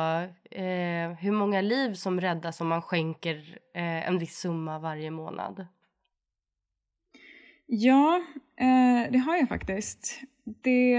eh, 0.52 1.12
hur 1.20 1.32
många 1.32 1.62
liv 1.62 1.94
som 1.94 2.22
räddas 2.22 2.62
om 2.62 2.68
man 2.68 2.82
skänker 2.82 3.58
eh, 3.74 4.08
en 4.08 4.20
viss 4.20 4.38
summa 4.38 4.80
varje 4.80 5.12
månad? 5.12 5.68
Ja, 7.66 8.22
eh, 8.60 9.12
det 9.12 9.18
har 9.18 9.38
jag 9.38 9.50
faktiskt. 9.50 10.22
Det, 10.44 10.94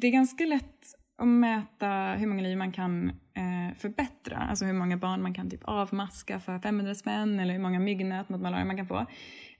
det 0.00 0.06
är 0.06 0.12
ganska 0.12 0.44
lätt 0.44 0.94
att 1.18 1.28
mäta 1.28 2.14
hur 2.18 2.26
många 2.26 2.42
liv 2.42 2.58
man 2.58 2.72
kan 2.72 3.08
eh, 3.08 3.76
förbättra. 3.78 4.36
Alltså 4.36 4.64
hur 4.64 4.72
många 4.72 4.96
barn 4.96 5.22
man 5.22 5.34
kan 5.34 5.50
typ 5.50 5.64
avmaska 5.64 6.40
för 6.40 6.58
500 6.58 6.94
spänn 6.94 7.40
eller 7.40 7.52
hur 7.52 7.60
många 7.60 7.80
myggnät 7.80 8.28
mot 8.28 8.40
malaria 8.40 8.64
man 8.64 8.76
kan 8.76 8.86
få. 8.86 8.98
Eh, 8.98 9.06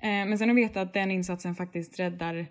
men 0.00 0.38
sen 0.38 0.50
att 0.50 0.57
veta 0.57 0.81
att 0.81 0.94
den 0.94 1.11
insatsen 1.11 1.55
faktiskt 1.55 1.98
räddar 1.98 2.46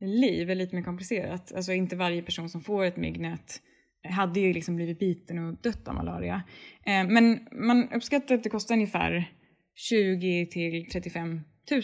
liv 0.00 0.50
är 0.50 0.54
lite 0.54 0.76
mer 0.76 0.82
komplicerat. 0.82 1.52
Alltså 1.54 1.72
inte 1.72 1.96
varje 1.96 2.22
person 2.22 2.48
som 2.48 2.60
får 2.60 2.84
ett 2.84 2.96
myggnät 2.96 3.62
hade 4.08 4.40
ju 4.40 4.52
liksom 4.52 4.76
blivit 4.76 4.98
biten 4.98 5.38
och 5.38 5.54
dött 5.62 5.88
av 5.88 5.94
malaria. 5.94 6.42
Eh, 6.86 7.08
men 7.08 7.46
man 7.52 7.88
uppskattar 7.92 8.34
att 8.34 8.42
det 8.42 8.50
kostar 8.50 8.74
ungefär 8.74 9.32
20 9.74 10.46
till 10.46 10.86
35 10.92 11.40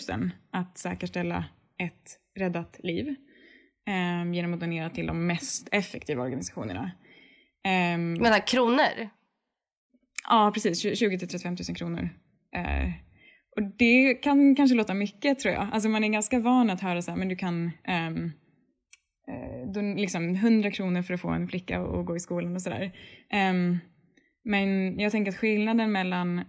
000 0.09 0.31
att 0.51 0.79
säkerställa 0.79 1.45
ett 1.79 2.19
räddat 2.39 2.81
liv 2.83 3.15
eh, 3.87 4.33
genom 4.33 4.55
att 4.55 4.61
donera 4.61 4.91
till 4.91 5.07
de 5.07 5.27
mest 5.27 5.69
effektiva 5.73 6.23
organisationerna. 6.23 6.91
Eh, 7.65 8.23
Vänta, 8.23 8.41
kronor? 8.41 9.09
Ja, 10.29 10.51
precis. 10.55 10.99
20 10.99 11.19
till 11.19 11.29
35 11.29 11.57
000 11.69 11.77
kronor. 11.77 12.09
Eh, 12.57 12.91
och 13.57 13.63
det 13.79 14.15
kan 14.15 14.55
kanske 14.55 14.77
låta 14.77 14.95
mycket 14.95 15.39
tror 15.39 15.55
jag. 15.55 15.69
Alltså 15.73 15.89
man 15.89 16.05
är 16.05 16.09
ganska 16.09 16.41
van 16.41 16.71
att 16.71 16.81
höra 16.81 17.03
så 17.03 17.11
här, 17.11 17.19
men 17.19 17.29
du 17.29 17.37
kan 17.37 17.71
um, 18.09 18.33
uh, 19.77 19.97
liksom 19.97 20.35
100 20.35 20.71
kronor 20.71 21.03
för 21.03 21.15
att 21.15 21.21
få 21.21 21.29
en 21.29 21.49
flicka 21.49 21.81
att 21.81 22.07
gå 22.07 22.17
i 22.17 22.21
skolan 22.21 22.55
och 22.55 22.63
sådär. 22.63 22.93
Um, 23.51 23.79
men 24.45 24.99
jag 24.99 25.13
tänker 25.13 25.33
att 25.33 25.39
skillnaden 25.39 25.93
mellan 25.93 26.45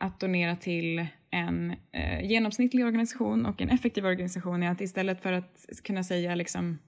att 0.00 0.20
donera 0.20 0.56
till 0.56 1.06
en 1.32 1.70
eh, 1.70 2.26
genomsnittlig 2.30 2.84
organisation 2.84 3.46
och 3.46 3.62
en 3.62 3.68
effektiv 3.68 4.06
organisation 4.06 4.62
är 4.62 4.70
att 4.70 4.80
istället 4.80 5.22
för 5.22 5.32
att 5.32 5.66
kunna 5.84 6.04
säga 6.04 6.34
liksom 6.34 6.78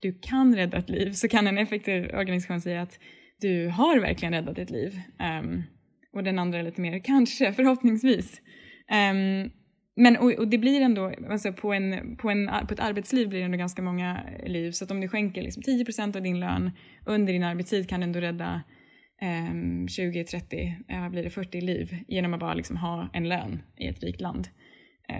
du 0.00 0.18
kan 0.22 0.56
rädda 0.56 0.78
ett 0.78 0.90
liv 0.90 1.12
så 1.12 1.28
kan 1.28 1.46
en 1.46 1.58
effektiv 1.58 2.04
organisation 2.14 2.60
säga 2.60 2.82
att 2.82 2.98
du 3.40 3.68
har 3.68 4.00
verkligen 4.00 4.34
räddat 4.34 4.58
ett 4.58 4.70
liv. 4.70 5.00
Um, 5.40 5.62
och 6.12 6.24
den 6.24 6.38
andra 6.38 6.58
är 6.58 6.62
lite 6.62 6.80
mer 6.80 6.98
kanske, 6.98 7.52
förhoppningsvis. 7.52 8.40
Um, 9.10 9.50
men 9.96 10.16
och, 10.16 10.32
och, 10.32 10.48
det 10.48 10.58
blir 10.58 10.80
ändå, 10.80 11.12
alltså 11.30 11.52
på, 11.52 11.72
en, 11.72 12.16
på, 12.16 12.30
en, 12.30 12.50
på 12.66 12.74
ett 12.74 12.80
arbetsliv 12.80 13.28
blir 13.28 13.38
det 13.38 13.44
ändå 13.44 13.58
ganska 13.58 13.82
många 13.82 14.20
liv. 14.46 14.72
Så 14.72 14.84
att 14.84 14.90
om 14.90 15.00
du 15.00 15.08
skänker 15.08 15.42
liksom 15.42 15.62
10% 15.62 16.16
av 16.16 16.22
din 16.22 16.40
lön 16.40 16.70
under 17.06 17.32
din 17.32 17.44
arbetstid 17.44 17.88
kan 17.88 18.00
du 18.00 18.04
ändå 18.04 18.20
rädda 18.20 18.62
um, 19.22 19.88
20, 19.88 20.24
30, 20.24 20.76
vad 20.88 21.10
blir 21.10 21.22
det 21.22 21.30
40 21.30 21.60
liv 21.60 21.96
genom 22.08 22.34
att 22.34 22.40
bara 22.40 22.54
liksom 22.54 22.76
ha 22.76 23.08
en 23.12 23.28
lön 23.28 23.62
i 23.76 23.86
ett 23.86 24.02
rikt 24.02 24.20
land. 24.20 24.48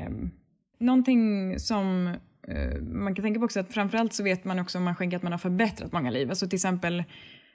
Um, 0.07 0.31
någonting 0.79 1.59
som 1.59 2.15
uh, 2.49 2.83
man 2.83 3.15
kan 3.15 3.23
tänka 3.23 3.41
på 3.41 3.45
också 3.45 3.61
att 3.61 3.75
framförallt 3.75 4.13
så 4.13 4.23
vet 4.23 4.45
man 4.45 4.59
också 4.59 4.79
om 4.79 4.85
man 4.85 4.95
skänker 4.95 5.17
att 5.17 5.23
man 5.23 5.33
har 5.33 5.39
förbättrat 5.39 5.93
många 5.93 6.11
liv. 6.11 6.31
Alltså 6.31 6.49
till 6.49 6.57
exempel 6.57 7.05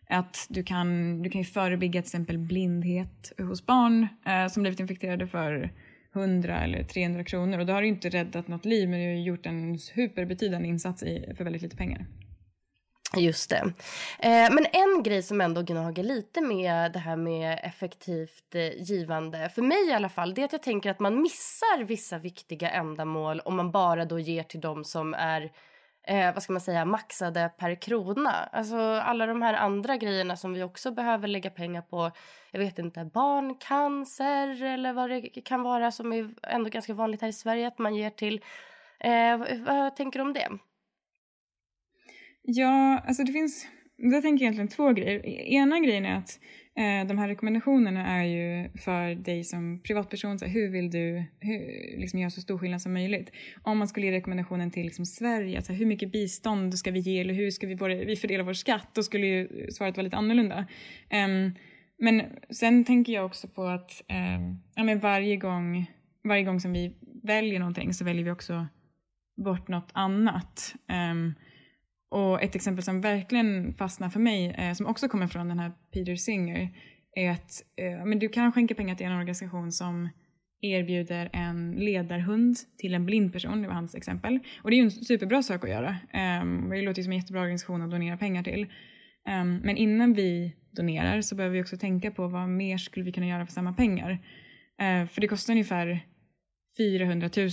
att 0.09 0.47
du 0.49 0.63
kan, 0.63 1.21
du 1.21 1.29
kan 1.29 1.41
ju 1.41 1.45
förebygga 1.45 2.01
till 2.01 2.07
exempel 2.07 2.37
blindhet 2.37 3.33
hos 3.37 3.65
barn 3.65 4.07
uh, 4.27 4.47
som 4.47 4.63
blivit 4.63 4.79
infekterade 4.79 5.27
för 5.27 5.71
100 6.15 6.59
eller 6.63 6.83
300 6.83 7.23
kronor 7.23 7.59
och 7.59 7.65
då 7.65 7.73
har 7.73 7.81
du 7.81 7.87
inte 7.87 8.09
räddat 8.09 8.47
något 8.47 8.65
liv 8.65 8.89
men 8.89 8.99
du 8.99 9.05
har 9.05 9.13
gjort 9.13 9.45
en 9.45 9.79
superbetydande 9.79 10.67
insats 10.67 11.03
i, 11.03 11.33
för 11.37 11.43
väldigt 11.43 11.61
lite 11.61 11.77
pengar. 11.77 12.05
Just 13.17 13.49
det. 13.49 13.73
Eh, 14.19 14.53
men 14.53 14.65
en 14.71 15.03
grej 15.03 15.23
som 15.23 15.41
ändå 15.41 15.61
gnager 15.61 16.03
lite 16.03 16.41
med 16.41 16.91
det 16.91 16.99
här 16.99 17.15
med 17.15 17.59
effektivt 17.63 18.55
eh, 18.55 18.81
givande, 18.83 19.49
för 19.55 19.61
mig 19.61 19.89
i 19.89 19.93
alla 19.93 20.09
fall, 20.09 20.33
det 20.33 20.41
är 20.41 20.45
att 20.45 20.51
jag 20.51 20.63
tänker 20.63 20.91
att 20.91 20.99
man 20.99 21.21
missar 21.21 21.83
vissa 21.83 22.17
viktiga 22.17 22.69
ändamål 22.69 23.39
om 23.39 23.55
man 23.55 23.71
bara 23.71 24.05
då 24.05 24.19
ger 24.19 24.43
till 24.43 24.61
dem 24.61 24.83
som 24.83 25.13
är 25.13 25.51
eh, 26.07 26.33
vad 26.33 26.43
ska 26.43 26.53
man 26.53 26.61
säga, 26.61 26.85
maxade 26.85 27.51
per 27.57 27.81
krona. 27.81 28.49
Alltså 28.51 28.77
alla 28.77 29.25
de 29.25 29.41
här 29.41 29.53
andra 29.53 29.97
grejerna 29.97 30.37
som 30.37 30.53
vi 30.53 30.63
också 30.63 30.91
behöver 30.91 31.27
lägga 31.27 31.49
pengar 31.49 31.81
på. 31.81 32.11
Jag 32.51 32.59
vet 32.59 32.79
inte, 32.79 33.05
barncancer 33.05 34.63
eller 34.63 34.93
vad 34.93 35.09
det 35.09 35.21
kan 35.21 35.63
vara 35.63 35.91
som 35.91 36.13
är 36.13 36.29
ändå 36.43 36.69
ganska 36.69 36.93
vanligt 36.93 37.21
här 37.21 37.29
i 37.29 37.33
Sverige 37.33 37.67
att 37.67 37.79
man 37.79 37.95
ger 37.95 38.09
till. 38.09 38.41
Eh, 38.99 39.61
vad 39.65 39.95
tänker 39.95 40.19
du 40.19 40.25
om 40.25 40.33
det? 40.33 40.49
Ja, 42.43 42.99
alltså 43.07 43.23
det 43.23 43.31
finns, 43.31 43.67
jag 43.97 44.21
tänker 44.21 44.43
egentligen 44.43 44.67
två 44.67 44.91
grejer. 44.91 45.25
Ena 45.27 45.79
grejen 45.79 46.05
är 46.05 46.17
att 46.17 46.39
Eh, 46.75 47.07
de 47.07 47.17
här 47.17 47.27
rekommendationerna 47.27 48.07
är 48.07 48.23
ju 48.23 48.69
för 48.77 49.15
dig 49.15 49.43
som 49.43 49.81
privatperson, 49.83 50.39
så 50.39 50.45
här, 50.45 50.53
hur 50.53 50.69
vill 50.69 50.91
du 50.91 51.23
hur, 51.39 51.59
liksom 51.97 52.19
göra 52.19 52.29
så 52.29 52.41
stor 52.41 52.57
skillnad 52.57 52.81
som 52.81 52.93
möjligt? 52.93 53.31
Om 53.63 53.77
man 53.77 53.87
skulle 53.87 54.05
ge 54.05 54.11
rekommendationen 54.11 54.71
till 54.71 54.83
liksom 54.83 55.05
Sverige, 55.05 55.61
så 55.61 55.71
här, 55.71 55.79
hur 55.79 55.85
mycket 55.85 56.11
bistånd 56.11 56.77
ska 56.77 56.91
vi 56.91 56.99
ge 56.99 57.21
eller 57.21 57.33
hur 57.33 57.51
ska 57.51 57.67
vi, 57.67 57.75
både, 57.75 58.05
vi 58.05 58.15
fördela 58.15 58.43
vår 58.43 58.53
skatt? 58.53 58.87
Då 58.93 59.03
skulle 59.03 59.27
ju 59.27 59.67
svaret 59.71 59.97
vara 59.97 60.03
lite 60.03 60.17
annorlunda. 60.17 60.65
Um, 61.25 61.55
men 61.97 62.23
sen 62.49 62.85
tänker 62.85 63.13
jag 63.13 63.25
också 63.25 63.47
på 63.47 63.63
att 63.63 64.01
um, 64.09 64.63
ja, 64.75 64.83
men 64.83 64.99
varje, 64.99 65.37
gång, 65.37 65.91
varje 66.23 66.43
gång 66.43 66.59
som 66.59 66.73
vi 66.73 66.95
väljer 67.23 67.59
någonting 67.59 67.93
så 67.93 68.05
väljer 68.05 68.23
vi 68.25 68.31
också 68.31 68.67
bort 69.45 69.67
något 69.67 69.89
annat. 69.93 70.75
Um, 71.11 71.33
och 72.13 72.43
ett 72.43 72.55
exempel 72.55 72.83
som 72.83 73.01
verkligen 73.01 73.73
fastnar 73.73 74.09
för 74.09 74.19
mig, 74.19 74.55
eh, 74.57 74.73
som 74.73 74.85
också 74.85 75.07
kommer 75.07 75.27
från 75.27 75.47
den 75.47 75.59
här 75.59 75.71
Peter 75.93 76.15
Singer, 76.15 76.69
är 77.15 77.31
att 77.31 77.63
eh, 77.75 78.05
men 78.05 78.19
du 78.19 78.29
kan 78.29 78.51
skänka 78.51 78.75
pengar 78.75 78.95
till 78.95 79.05
en 79.05 79.11
organisation 79.11 79.71
som 79.71 80.09
erbjuder 80.61 81.29
en 81.33 81.71
ledarhund 81.71 82.57
till 82.77 82.93
en 82.93 83.05
blind 83.05 83.33
person, 83.33 83.61
det 83.61 83.67
var 83.67 83.75
hans 83.75 83.95
exempel. 83.95 84.39
Och 84.63 84.69
det 84.69 84.75
är 84.75 84.77
ju 84.77 84.83
en 84.83 84.91
superbra 84.91 85.43
sak 85.43 85.63
att 85.63 85.69
göra. 85.69 85.97
Um, 86.41 86.69
det 86.69 86.81
låter 86.81 86.99
ju 86.99 87.03
som 87.03 87.11
en 87.11 87.19
jättebra 87.19 87.41
organisation 87.41 87.81
att 87.81 87.91
donera 87.91 88.17
pengar 88.17 88.43
till. 88.43 88.61
Um, 89.41 89.57
men 89.57 89.77
innan 89.77 90.13
vi 90.13 90.55
donerar 90.71 91.21
så 91.21 91.35
behöver 91.35 91.55
vi 91.55 91.63
också 91.63 91.77
tänka 91.77 92.11
på 92.11 92.27
vad 92.27 92.49
mer 92.49 92.77
skulle 92.77 93.05
vi 93.05 93.11
kunna 93.11 93.27
göra 93.27 93.45
för 93.45 93.53
samma 93.53 93.73
pengar. 93.73 94.11
Uh, 94.81 95.07
för 95.07 95.21
det 95.21 95.27
kostar 95.27 95.53
ungefär 95.53 96.05
400 96.77 97.29
000 97.37 97.49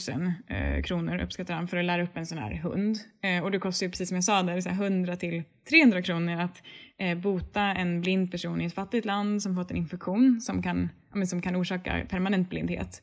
eh, 0.48 0.82
kronor 0.82 1.22
uppskattar 1.22 1.54
han 1.54 1.68
för 1.68 1.76
att 1.76 1.84
lära 1.84 2.02
upp 2.02 2.16
en 2.16 2.26
sån 2.26 2.38
här 2.38 2.54
hund. 2.54 2.96
Eh, 3.22 3.44
och 3.44 3.50
det 3.50 3.58
kostar 3.58 3.86
ju 3.86 3.90
precis 3.90 4.08
som 4.08 4.14
jag 4.14 4.24
sa 4.24 4.42
där, 4.42 4.60
så 4.60 4.68
100 4.68 5.16
till 5.16 5.42
300 5.70 6.02
kronor 6.02 6.40
att 6.40 6.62
eh, 6.98 7.18
bota 7.18 7.60
en 7.60 8.00
blind 8.00 8.30
person 8.30 8.60
i 8.60 8.64
ett 8.64 8.74
fattigt 8.74 9.06
land 9.06 9.42
som 9.42 9.56
fått 9.56 9.70
en 9.70 9.76
infektion 9.76 10.40
som 10.40 10.62
kan, 10.62 10.88
som 11.26 11.42
kan 11.42 11.56
orsaka 11.56 12.06
permanent 12.08 12.50
blindhet. 12.50 13.02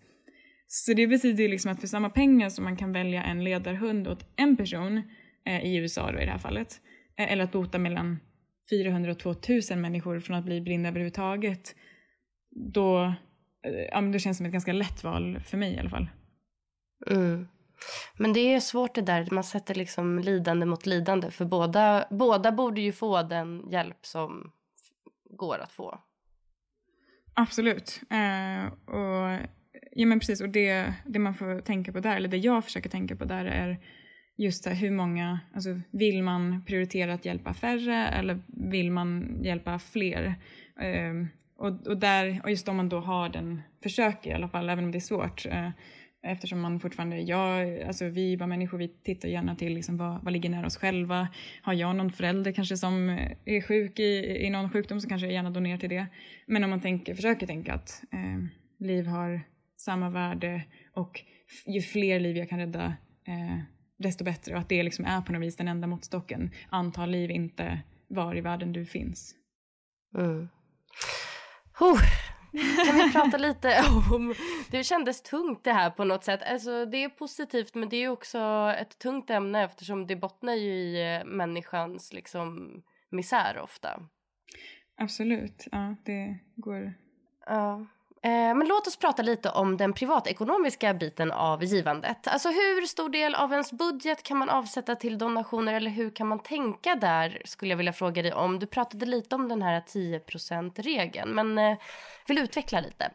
Så 0.67 0.93
det 0.93 1.07
betyder 1.07 1.43
ju 1.43 1.49
liksom 1.49 1.71
att 1.71 1.79
för 1.79 1.87
samma 1.87 2.09
pengar 2.09 2.49
som 2.49 2.63
man 2.63 2.77
kan 2.77 2.93
välja 2.93 3.23
en 3.23 3.43
ledarhund 3.43 4.07
åt 4.07 4.25
en 4.35 4.57
person, 4.57 5.01
eh, 5.45 5.65
i 5.65 5.75
USA 5.75 6.11
då 6.11 6.19
i 6.19 6.25
det 6.25 6.31
här 6.31 6.37
fallet, 6.37 6.81
eh, 7.19 7.31
eller 7.31 7.43
att 7.43 7.51
bota 7.51 7.79
mellan 7.79 8.19
400 8.69 9.11
och 9.11 9.19
2000 9.19 9.81
människor 9.81 10.19
från 10.19 10.37
att 10.37 10.45
bli 10.45 10.61
blinda 10.61 10.89
överhuvudtaget, 10.89 11.75
då 12.73 13.13
ja, 13.91 14.01
men 14.01 14.11
det 14.11 14.19
känns 14.19 14.37
som 14.37 14.45
ett 14.45 14.51
ganska 14.51 14.73
lätt 14.73 15.03
val 15.03 15.39
för 15.39 15.57
mig 15.57 15.73
i 15.73 15.79
alla 15.79 15.89
fall. 15.89 16.09
Mm. 17.09 17.47
Men 18.17 18.33
det 18.33 18.53
är 18.53 18.59
svårt 18.59 18.95
det 18.95 19.01
där, 19.01 19.27
man 19.31 19.43
sätter 19.43 19.75
liksom 19.75 20.19
lidande 20.19 20.65
mot 20.65 20.85
lidande. 20.85 21.31
För 21.31 21.45
båda, 21.45 22.07
båda 22.09 22.51
borde 22.51 22.81
ju 22.81 22.91
få 22.91 23.23
den 23.23 23.69
hjälp 23.69 24.05
som 24.05 24.51
går 25.29 25.59
att 25.59 25.71
få. 25.71 25.99
Absolut. 27.33 28.01
Eh, 28.09 28.73
och, 28.95 29.39
ja 29.91 30.05
men 30.05 30.19
precis, 30.19 30.41
och 30.41 30.49
det, 30.49 30.93
det 31.05 31.19
man 31.19 31.35
får 31.35 31.61
tänka 31.61 31.91
på 31.91 31.99
där, 31.99 32.15
eller 32.15 32.29
det 32.29 32.37
jag 32.37 32.63
försöker 32.63 32.89
tänka 32.89 33.15
på 33.15 33.25
där 33.25 33.45
är 33.45 33.79
just 34.37 34.65
här, 34.65 34.73
hur 34.73 34.91
många, 34.91 35.39
alltså 35.53 35.81
vill 35.91 36.23
man 36.23 36.65
prioritera 36.65 37.13
att 37.13 37.25
hjälpa 37.25 37.53
färre 37.53 38.07
eller 38.07 38.39
vill 38.47 38.91
man 38.91 39.39
hjälpa 39.43 39.79
fler? 39.79 40.35
Eh, 40.81 41.13
och, 41.57 41.87
och, 41.87 41.97
där, 41.97 42.41
och 42.43 42.49
just 42.49 42.67
om 42.67 42.77
man 42.77 42.89
då 42.89 42.99
har 42.99 43.29
den, 43.29 43.61
försöker 43.83 44.29
i 44.29 44.33
alla 44.33 44.47
fall, 44.47 44.69
även 44.69 44.85
om 44.85 44.91
det 44.91 44.97
är 44.97 44.99
svårt, 44.99 45.45
eh, 45.45 45.69
eftersom 46.21 46.61
man 46.61 46.79
fortfarande, 46.79 47.19
jag, 47.19 47.81
alltså 47.81 48.05
vi 48.05 48.37
bara 48.37 48.47
människor, 48.47 48.77
vi 48.77 48.87
tittar 48.87 49.29
gärna 49.29 49.55
till 49.55 49.73
liksom 49.73 49.97
vad, 49.97 50.23
vad 50.23 50.33
ligger 50.33 50.49
nära 50.49 50.65
oss 50.65 50.77
själva. 50.77 51.27
Har 51.61 51.73
jag 51.73 51.95
någon 51.95 52.11
förälder 52.11 52.51
kanske 52.51 52.77
som 52.77 53.09
är 53.45 53.61
sjuk 53.61 53.99
i, 53.99 54.45
i 54.45 54.49
någon 54.49 54.69
sjukdom 54.69 55.01
så 55.01 55.09
kanske 55.09 55.27
jag 55.27 55.33
gärna 55.33 55.49
donerar 55.49 55.77
till 55.77 55.89
det. 55.89 56.07
Men 56.45 56.63
om 56.63 56.69
man 56.69 56.81
tänker, 56.81 57.15
försöker 57.15 57.47
tänka 57.47 57.73
att 57.73 58.03
eh, 58.11 58.43
liv 58.87 59.07
har 59.07 59.41
samma 59.77 60.09
värde 60.09 60.63
och 60.93 61.21
ju 61.65 61.81
fler 61.81 62.19
liv 62.19 62.37
jag 62.37 62.49
kan 62.49 62.59
rädda 62.59 62.85
eh, 63.27 63.59
desto 63.97 64.23
bättre 64.23 64.53
och 64.53 64.59
att 64.59 64.69
det 64.69 64.83
liksom 64.83 65.05
är 65.05 65.21
på 65.21 65.31
något 65.31 65.41
vis 65.41 65.55
den 65.55 65.67
enda 65.67 65.87
måttstocken. 65.87 66.51
Antal 66.69 67.09
liv, 67.09 67.31
inte 67.31 67.79
var 68.07 68.37
i 68.37 68.41
världen 68.41 68.73
du 68.73 68.85
finns. 68.85 69.35
Mm. 70.17 70.47
Oh, 71.79 71.99
kan 72.85 72.95
vi 72.95 73.11
prata 73.13 73.37
lite 73.37 73.81
om... 74.11 74.33
Det 74.71 74.83
kändes 74.83 75.21
tungt 75.21 75.63
det 75.63 75.73
här 75.73 75.89
på 75.89 76.03
något 76.03 76.23
sätt. 76.23 76.41
Alltså, 76.43 76.85
det 76.85 77.03
är 77.03 77.09
positivt 77.09 77.75
men 77.75 77.89
det 77.89 77.97
är 77.97 78.09
också 78.09 78.39
ett 78.77 78.99
tungt 78.99 79.29
ämne 79.29 79.63
eftersom 79.63 80.07
det 80.07 80.15
bottnar 80.15 80.53
ju 80.53 80.73
i 80.73 81.15
eh, 81.15 81.25
människans 81.25 82.13
liksom, 82.13 82.71
misär 83.09 83.59
ofta. 83.59 84.01
Absolut, 84.97 85.67
ja 85.71 85.95
det 86.05 86.39
går. 86.55 86.93
Ja. 87.45 87.85
Eh, 88.23 88.55
men 88.55 88.67
låt 88.67 88.87
oss 88.87 88.97
prata 88.97 89.21
lite 89.21 89.49
om 89.49 89.77
den 89.77 89.93
privatekonomiska 89.93 90.93
biten 90.93 91.31
av 91.31 91.63
givandet. 91.63 92.27
Alltså 92.27 92.49
hur 92.49 92.85
stor 92.85 93.09
del 93.09 93.35
av 93.35 93.51
ens 93.51 93.71
budget 93.71 94.23
kan 94.23 94.37
man 94.37 94.49
avsätta 94.49 94.95
till 94.95 95.17
donationer 95.17 95.73
eller 95.73 95.91
hur 95.91 96.09
kan 96.09 96.27
man 96.27 96.39
tänka 96.39 96.95
där 96.95 97.41
skulle 97.45 97.71
jag 97.71 97.77
vilja 97.77 97.93
fråga 97.93 98.21
dig 98.21 98.33
om. 98.33 98.59
Du 98.59 98.65
pratade 98.65 99.05
lite 99.05 99.35
om 99.35 99.47
den 99.47 99.61
här 99.61 99.81
10% 99.81 100.81
regeln 100.81 101.35
men 101.35 101.57
eh, 101.57 101.77
vill 102.27 102.37
du 102.37 102.43
utveckla 102.43 102.79
lite? 102.79 103.11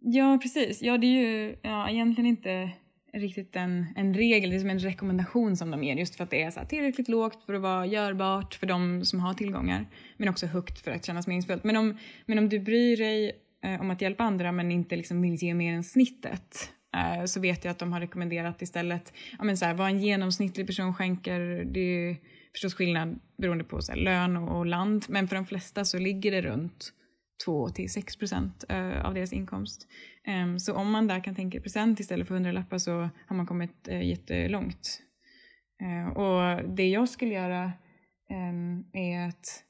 Ja 0.00 0.38
precis, 0.42 0.82
ja 0.82 0.98
det 0.98 1.06
är 1.06 1.20
ju 1.20 1.56
ja, 1.62 1.90
egentligen 1.90 2.26
inte 2.26 2.70
riktigt 3.12 3.56
en, 3.56 3.86
en 3.96 4.14
regel, 4.14 4.50
det 4.50 4.56
är 4.56 4.60
som 4.60 4.70
en 4.70 4.78
rekommendation 4.78 5.56
som 5.56 5.70
de 5.70 5.84
ger 5.84 5.96
just 5.96 6.16
för 6.16 6.24
att 6.24 6.30
det 6.30 6.42
är 6.42 6.50
så 6.50 6.60
här, 6.60 6.66
tillräckligt 6.66 7.08
lågt 7.08 7.44
för 7.46 7.54
att 7.54 7.62
vara 7.62 7.86
görbart 7.86 8.54
för 8.54 8.66
de 8.66 9.04
som 9.04 9.20
har 9.20 9.34
tillgångar 9.34 9.86
men 10.16 10.28
också 10.28 10.46
högt 10.46 10.80
för 10.80 10.90
att 10.90 11.04
kännas 11.04 11.26
meningsfullt. 11.26 11.64
Men 11.64 11.76
om, 11.76 11.98
men 12.26 12.38
om 12.38 12.48
du 12.48 12.58
bryr 12.58 12.96
dig 12.96 13.43
Eh, 13.64 13.80
om 13.80 13.90
att 13.90 14.00
hjälpa 14.00 14.24
andra 14.24 14.52
men 14.52 14.72
inte 14.72 14.96
liksom 14.96 15.22
vill 15.22 15.34
ge 15.34 15.54
mer 15.54 15.74
än 15.74 15.84
snittet 15.84 16.70
eh, 16.96 17.24
så 17.24 17.40
vet 17.40 17.64
jag 17.64 17.72
att 17.72 17.78
de 17.78 17.92
har 17.92 18.00
rekommenderat 18.00 18.62
istället 18.62 19.12
ja, 19.38 19.44
men 19.44 19.56
så 19.56 19.64
här, 19.64 19.74
vad 19.74 19.86
en 19.86 19.98
genomsnittlig 19.98 20.66
person 20.66 20.94
skänker. 20.94 21.40
Det 21.64 21.80
är 21.80 22.16
förstås 22.52 22.74
skillnad 22.74 23.20
beroende 23.38 23.64
på 23.64 23.82
så 23.82 23.92
här, 23.92 23.98
lön 23.98 24.36
och, 24.36 24.66
land 24.66 25.04
men 25.08 25.28
för 25.28 25.36
de 25.36 25.46
flesta 25.46 25.84
så 25.84 25.98
ligger 25.98 26.30
det 26.32 26.42
runt 26.42 26.92
2 27.44 27.68
till 27.68 27.92
6 27.92 28.16
procent 28.16 28.64
eh, 28.68 29.06
av 29.06 29.14
deras 29.14 29.32
inkomst. 29.32 29.88
Ehm, 30.26 30.58
så 30.58 30.74
om 30.74 30.90
man 30.90 31.06
där 31.06 31.24
kan 31.24 31.34
tänka 31.34 31.60
procent 31.60 32.00
istället 32.00 32.28
för 32.28 32.34
hundralappar 32.34 32.78
så 32.78 33.08
har 33.26 33.36
man 33.36 33.46
kommit 33.46 33.88
eh, 33.88 34.02
jättelångt. 34.02 35.00
Eh, 35.82 36.16
och 36.16 36.68
det 36.76 36.88
jag 36.88 37.08
skulle 37.08 37.34
göra 37.34 37.72
ehm, 38.30 38.84
är 38.92 39.28
att 39.28 39.64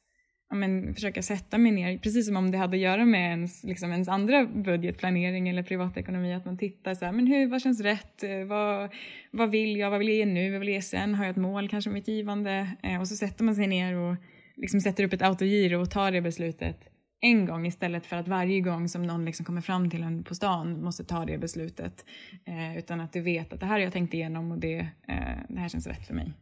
men, 0.55 0.95
försöka 0.95 1.23
sätta 1.23 1.59
mig 1.59 1.73
ner, 1.73 1.99
precis 1.99 2.27
som 2.27 2.37
om 2.37 2.51
det 2.51 2.59
hade 2.59 2.77
att 2.77 2.81
göra 2.81 3.05
med 3.05 3.31
ens, 3.31 3.64
liksom, 3.64 3.93
ens 3.93 4.09
andra 4.09 4.47
budgetplanering 4.47 5.49
eller 5.49 5.62
privatekonomi, 5.62 6.35
att 6.35 6.45
man 6.45 6.59
tittar 6.59 6.95
så 6.95 7.05
här, 7.05 7.12
men 7.12 7.27
hur, 7.27 7.47
vad 7.47 7.62
känns 7.62 7.81
rätt, 7.81 8.23
eh, 8.23 8.45
vad, 8.45 8.90
vad 9.31 9.51
vill 9.51 9.77
jag, 9.77 9.90
vad 9.90 9.99
vill 9.99 10.09
jag 10.09 10.17
ge 10.17 10.27
nu, 10.27 10.51
vad 10.51 10.61
vill 10.61 10.69
jag 10.69 10.77
ge 10.77 10.83
sen, 10.83 11.14
har 11.14 11.25
jag 11.25 11.31
ett 11.31 11.37
mål 11.37 11.69
kanske 11.69 11.90
med 11.90 11.95
mitt 11.95 12.09
givande? 12.09 12.71
Eh, 12.83 13.01
och 13.01 13.09
så 13.09 13.17
sätter 13.17 13.45
man 13.45 13.55
sig 13.55 13.67
ner 13.67 13.95
och 13.95 14.17
liksom 14.57 14.81
sätter 14.81 15.05
upp 15.05 15.12
ett 15.12 15.23
autogiro 15.23 15.81
och 15.81 15.90
tar 15.90 16.12
det 16.12 16.21
beslutet 16.21 16.90
en 17.25 17.47
gång 17.47 17.67
istället 17.67 18.07
för 18.07 18.17
att 18.17 18.29
varje 18.29 18.61
gång 18.61 18.88
som 18.88 19.03
någon 19.03 19.25
liksom 19.25 19.47
kommer 19.47 19.61
fram 19.61 19.90
till 19.90 20.03
en 20.03 20.25
på 20.25 20.35
stan 20.35 20.83
måste 20.85 21.05
ta 21.05 21.25
det 21.25 21.38
beslutet. 21.38 22.05
Eh, 22.45 22.79
utan 22.79 23.01
att 23.01 23.12
du 23.12 23.21
vet 23.21 23.53
att 23.53 23.61
det 23.61 23.67
här 23.67 23.73
har 23.73 23.81
jag 23.81 23.93
tänkt 23.93 24.14
igenom 24.14 24.53
och 24.53 24.59
det, 24.59 24.79
eh, 25.09 25.38
det 25.49 25.61
här 25.61 25.69
känns 25.69 25.87
rätt 25.87 26.07
för 26.07 26.14
mig. 26.14 26.33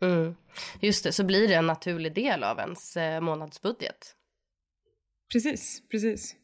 Mm. 0.00 0.34
Just 0.80 1.04
det, 1.04 1.12
så 1.12 1.24
blir 1.24 1.48
det 1.48 1.54
en 1.54 1.66
naturlig 1.66 2.14
del 2.14 2.44
av 2.44 2.58
ens 2.58 2.96
eh, 2.96 3.20
månadsbudget. 3.20 4.14
Precis, 5.32 5.82
precis. 5.90 6.34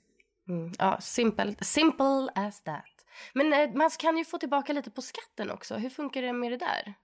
Mm. 0.49 0.73
Ja, 0.79 1.01
simple, 1.01 1.55
simple 1.61 2.29
as 2.35 2.63
that. 2.63 3.07
Men 3.35 3.53
eh, 3.53 3.71
man 3.75 3.91
kan 3.99 4.19
ju 4.19 4.25
få 4.25 4.39
tillbaka 4.39 4.73
lite 4.73 4.91
på 4.91 5.03
skatten 5.03 5.51
också. 5.51 5.75
Hur 5.75 5.91
funkar 5.91 6.23
det 6.23 6.33
med 6.33 6.53
det 6.53 6.57
där? 6.57 6.95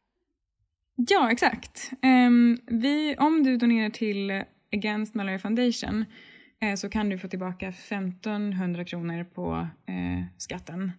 Ja, 0.97 1.33
exakt. 1.33 1.91
Um, 2.03 2.61
vi, 2.67 3.17
om 3.19 3.43
du 3.43 3.57
donerar 3.57 3.91
till 3.91 4.45
Against 4.73 5.15
Malaria 5.15 5.39
Foundation 5.39 6.05
eh, 6.61 6.75
så 6.75 6.89
kan 6.89 7.09
du 7.09 7.19
få 7.19 7.29
tillbaka 7.29 7.69
1500 7.69 8.85
kronor 8.85 9.25
på 9.25 9.69
eh, 9.87 10.25
skatten. 10.39 10.93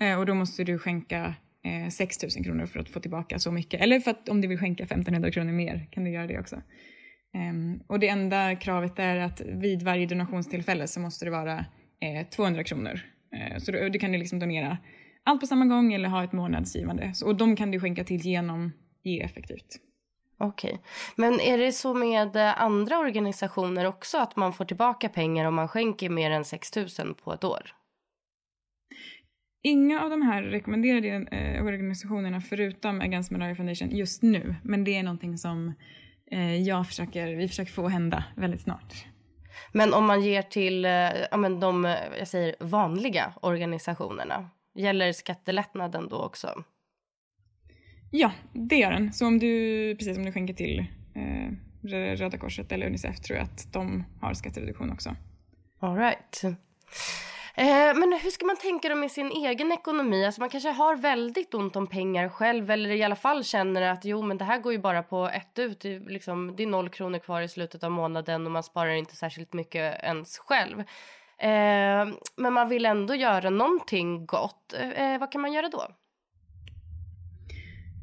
Eh, 0.00 0.18
och 0.18 0.26
då 0.26 0.34
måste 0.34 0.64
du 0.64 0.78
skänka 0.78 1.34
Eh, 1.64 1.90
6 1.90 2.22
000 2.22 2.44
kronor 2.44 2.66
för 2.66 2.80
att 2.80 2.88
få 2.88 3.00
tillbaka 3.00 3.38
så 3.38 3.52
mycket. 3.52 3.80
Eller 3.80 4.00
för 4.00 4.10
att 4.10 4.28
om 4.28 4.40
du 4.40 4.48
vill 4.48 4.58
skänka 4.58 4.84
1500 4.84 5.30
kronor 5.30 5.52
mer 5.52 5.88
kan 5.90 6.04
du 6.04 6.10
göra 6.10 6.26
det 6.26 6.38
också. 6.38 6.62
Um, 7.34 7.82
och 7.86 7.98
det 8.00 8.08
enda 8.08 8.56
kravet 8.56 8.98
är 8.98 9.16
att 9.16 9.40
vid 9.40 9.82
varje 9.82 10.06
donationstillfälle 10.06 10.86
så 10.86 11.00
måste 11.00 11.24
det 11.24 11.30
vara 11.30 11.58
eh, 12.00 12.26
200 12.30 12.64
kronor. 12.64 13.00
Uh, 13.34 13.58
så 13.58 13.72
du, 13.72 13.88
du 13.88 13.98
kan 13.98 14.12
du 14.12 14.18
liksom 14.18 14.38
donera 14.38 14.78
allt 15.24 15.40
på 15.40 15.46
samma 15.46 15.64
gång 15.64 15.92
eller 15.92 16.08
ha 16.08 16.24
ett 16.24 16.32
månadsgivande. 16.32 17.14
Så, 17.14 17.26
och 17.26 17.36
de 17.36 17.56
kan 17.56 17.70
du 17.70 17.80
skänka 17.80 18.04
till 18.04 18.20
genom 18.20 18.72
Ge 19.02 19.20
effektivt. 19.20 19.80
Okej. 20.38 20.70
Okay. 20.72 20.84
Men 21.16 21.40
är 21.40 21.58
det 21.58 21.72
så 21.72 21.94
med 21.94 22.36
eh, 22.36 22.62
andra 22.62 22.98
organisationer 22.98 23.84
också 23.84 24.18
att 24.18 24.36
man 24.36 24.52
får 24.52 24.64
tillbaka 24.64 25.08
pengar 25.08 25.44
om 25.44 25.54
man 25.54 25.68
skänker 25.68 26.10
mer 26.10 26.30
än 26.30 26.44
6 26.44 26.76
000 26.76 27.14
på 27.14 27.32
ett 27.32 27.44
år? 27.44 27.74
Inga 29.62 30.02
av 30.02 30.10
de 30.10 30.22
här 30.22 30.42
rekommenderade 30.42 31.08
eh, 31.08 31.64
organisationerna 31.64 32.40
förutom 32.40 33.00
Against 33.00 33.30
Malaria 33.30 33.54
Foundation 33.54 33.90
just 33.90 34.22
nu, 34.22 34.54
men 34.62 34.84
det 34.84 34.96
är 34.96 35.02
någonting 35.02 35.38
som 35.38 35.74
eh, 36.30 36.56
jag 36.56 36.86
försöker, 36.86 37.36
vi 37.36 37.48
försöker 37.48 37.72
få 37.72 37.88
hända 37.88 38.24
väldigt 38.36 38.60
snart. 38.60 39.06
Men 39.72 39.94
om 39.94 40.06
man 40.06 40.22
ger 40.22 40.42
till 40.42 40.84
eh, 40.84 40.90
ja, 41.30 41.36
men 41.36 41.60
de 41.60 41.96
jag 42.18 42.28
säger, 42.28 42.54
vanliga 42.60 43.32
organisationerna, 43.42 44.50
gäller 44.74 45.12
skattelättnaden 45.12 46.08
då 46.08 46.16
också? 46.16 46.64
Ja, 48.10 48.32
det 48.52 48.76
gör 48.76 48.90
den. 48.90 49.12
Så 49.12 49.26
om 49.26 49.38
du, 49.38 49.94
precis 49.96 50.16
om 50.16 50.24
du 50.24 50.32
skänker 50.32 50.54
till 50.54 50.78
eh, 51.14 51.52
Röda 52.16 52.38
Korset 52.38 52.72
eller 52.72 52.86
Unicef 52.86 53.20
tror 53.20 53.38
jag 53.38 53.44
att 53.44 53.72
de 53.72 54.04
har 54.20 54.34
skattereduktion 54.34 54.90
också. 54.90 55.16
All 55.80 55.96
right. 55.96 56.42
Eh, 57.58 57.94
men 57.94 58.12
hur 58.22 58.30
ska 58.30 58.46
man 58.46 58.56
tänka 58.56 58.88
då 58.88 58.94
med 58.94 59.10
sin 59.10 59.30
egen 59.30 59.72
ekonomi? 59.72 60.24
Alltså 60.24 60.40
man 60.40 60.50
kanske 60.50 60.70
har 60.70 60.96
väldigt 60.96 61.54
ont 61.54 61.76
om 61.76 61.86
pengar 61.86 62.28
själv 62.28 62.70
eller 62.70 62.90
i 62.90 63.02
alla 63.02 63.16
fall 63.16 63.44
känner 63.44 63.82
att 63.82 64.04
jo 64.04 64.22
men 64.22 64.38
det 64.38 64.44
här 64.44 64.58
går 64.58 64.72
ju 64.72 64.78
bara 64.78 65.02
på 65.02 65.28
ett 65.28 65.58
ut. 65.58 65.80
Det 65.80 65.94
är, 65.94 66.00
liksom, 66.00 66.56
det 66.56 66.62
är 66.62 66.66
noll 66.66 66.88
kronor 66.88 67.18
kvar 67.18 67.40
i 67.40 67.48
slutet 67.48 67.84
av 67.84 67.90
månaden 67.90 68.46
och 68.46 68.52
man 68.52 68.62
sparar 68.62 68.90
inte 68.90 69.16
särskilt 69.16 69.52
mycket 69.52 70.04
ens 70.04 70.38
själv. 70.38 70.80
Eh, 71.38 72.14
men 72.36 72.52
man 72.52 72.68
vill 72.68 72.86
ändå 72.86 73.14
göra 73.14 73.50
någonting 73.50 74.26
gott. 74.26 74.74
Eh, 74.96 75.18
vad 75.20 75.32
kan 75.32 75.40
man 75.40 75.52
göra 75.52 75.68
då? 75.68 75.86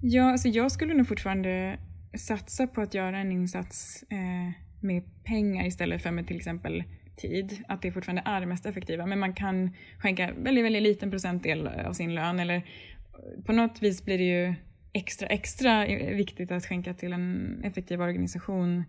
Ja, 0.02 0.32
alltså 0.32 0.48
jag 0.48 0.72
skulle 0.72 0.94
nog 0.94 1.08
fortfarande 1.08 1.80
satsa 2.18 2.68
på 2.68 2.82
att 2.82 2.94
göra 2.94 3.18
en 3.18 3.32
insats 3.32 4.04
eh, 4.10 4.62
med 4.82 5.24
pengar 5.24 5.66
istället 5.66 6.04
för 6.04 6.12
med 6.12 6.28
till 6.28 6.38
exempel 6.38 6.84
tid. 7.18 7.64
Att 7.68 7.82
det 7.82 7.92
fortfarande 7.92 8.24
är 8.26 8.40
det 8.40 8.46
mest 8.46 8.66
effektiva. 8.66 9.06
Men 9.06 9.20
man 9.20 9.34
kan 9.34 9.76
skänka 10.00 10.34
väldigt, 10.38 10.66
väldigt 10.66 10.84
liten 10.84 11.12
procentdel 11.12 11.68
av 11.68 11.94
sin 11.94 12.16
lön. 12.16 12.40
Eller 12.40 12.56
eh, 12.56 13.44
på 13.46 13.54
något 13.54 13.82
vis 13.82 14.06
blir 14.06 14.18
det 14.18 14.24
ju 14.24 14.54
extra, 14.94 15.28
extra 15.28 15.86
eh, 15.86 16.16
viktigt 16.16 16.52
att 16.52 16.66
skänka 16.66 16.94
till 16.94 17.14
en 17.14 17.62
effektiv 17.64 18.02
organisation 18.02 18.84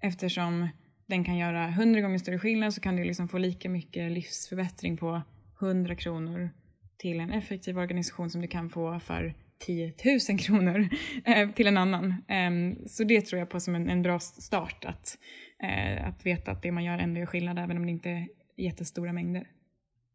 eftersom 0.00 0.68
den 1.06 1.24
kan 1.24 1.36
göra 1.36 1.70
hundra 1.70 2.00
gånger 2.00 2.18
större 2.18 2.38
skillnad 2.38 2.74
så 2.74 2.80
kan 2.80 2.96
du 2.96 3.04
liksom 3.04 3.28
få 3.28 3.38
lika 3.38 3.68
mycket 3.68 4.12
livsförbättring 4.12 4.96
på 4.96 5.22
100 5.60 5.94
kronor 5.94 6.50
till 6.98 7.20
en 7.20 7.30
effektiv 7.30 7.78
organisation 7.78 8.30
som 8.30 8.40
du 8.40 8.48
kan 8.48 8.70
få 8.70 9.00
för 9.00 9.34
10 9.66 9.92
000 10.28 10.38
kronor 10.38 10.88
eh, 11.24 11.50
till 11.50 11.66
en 11.66 11.76
annan. 11.76 12.14
Ehm, 12.28 12.76
så 12.86 13.04
det 13.04 13.20
tror 13.20 13.38
jag 13.38 13.50
på 13.50 13.60
som 13.60 13.74
en, 13.74 14.02
bra 14.02 14.18
start, 14.20 14.84
att, 14.84 15.18
eh, 15.62 16.08
att 16.08 16.26
veta 16.26 16.50
att 16.50 16.62
det 16.62 16.72
man 16.72 16.84
gör 16.84 16.98
ändå 16.98 17.20
gör 17.20 17.26
skillnad 17.26 17.58
även 17.58 17.76
om 17.76 17.86
det 17.86 17.92
inte 17.92 18.10
är 18.10 18.28
jättestora 18.56 19.12
mängder. 19.12 19.46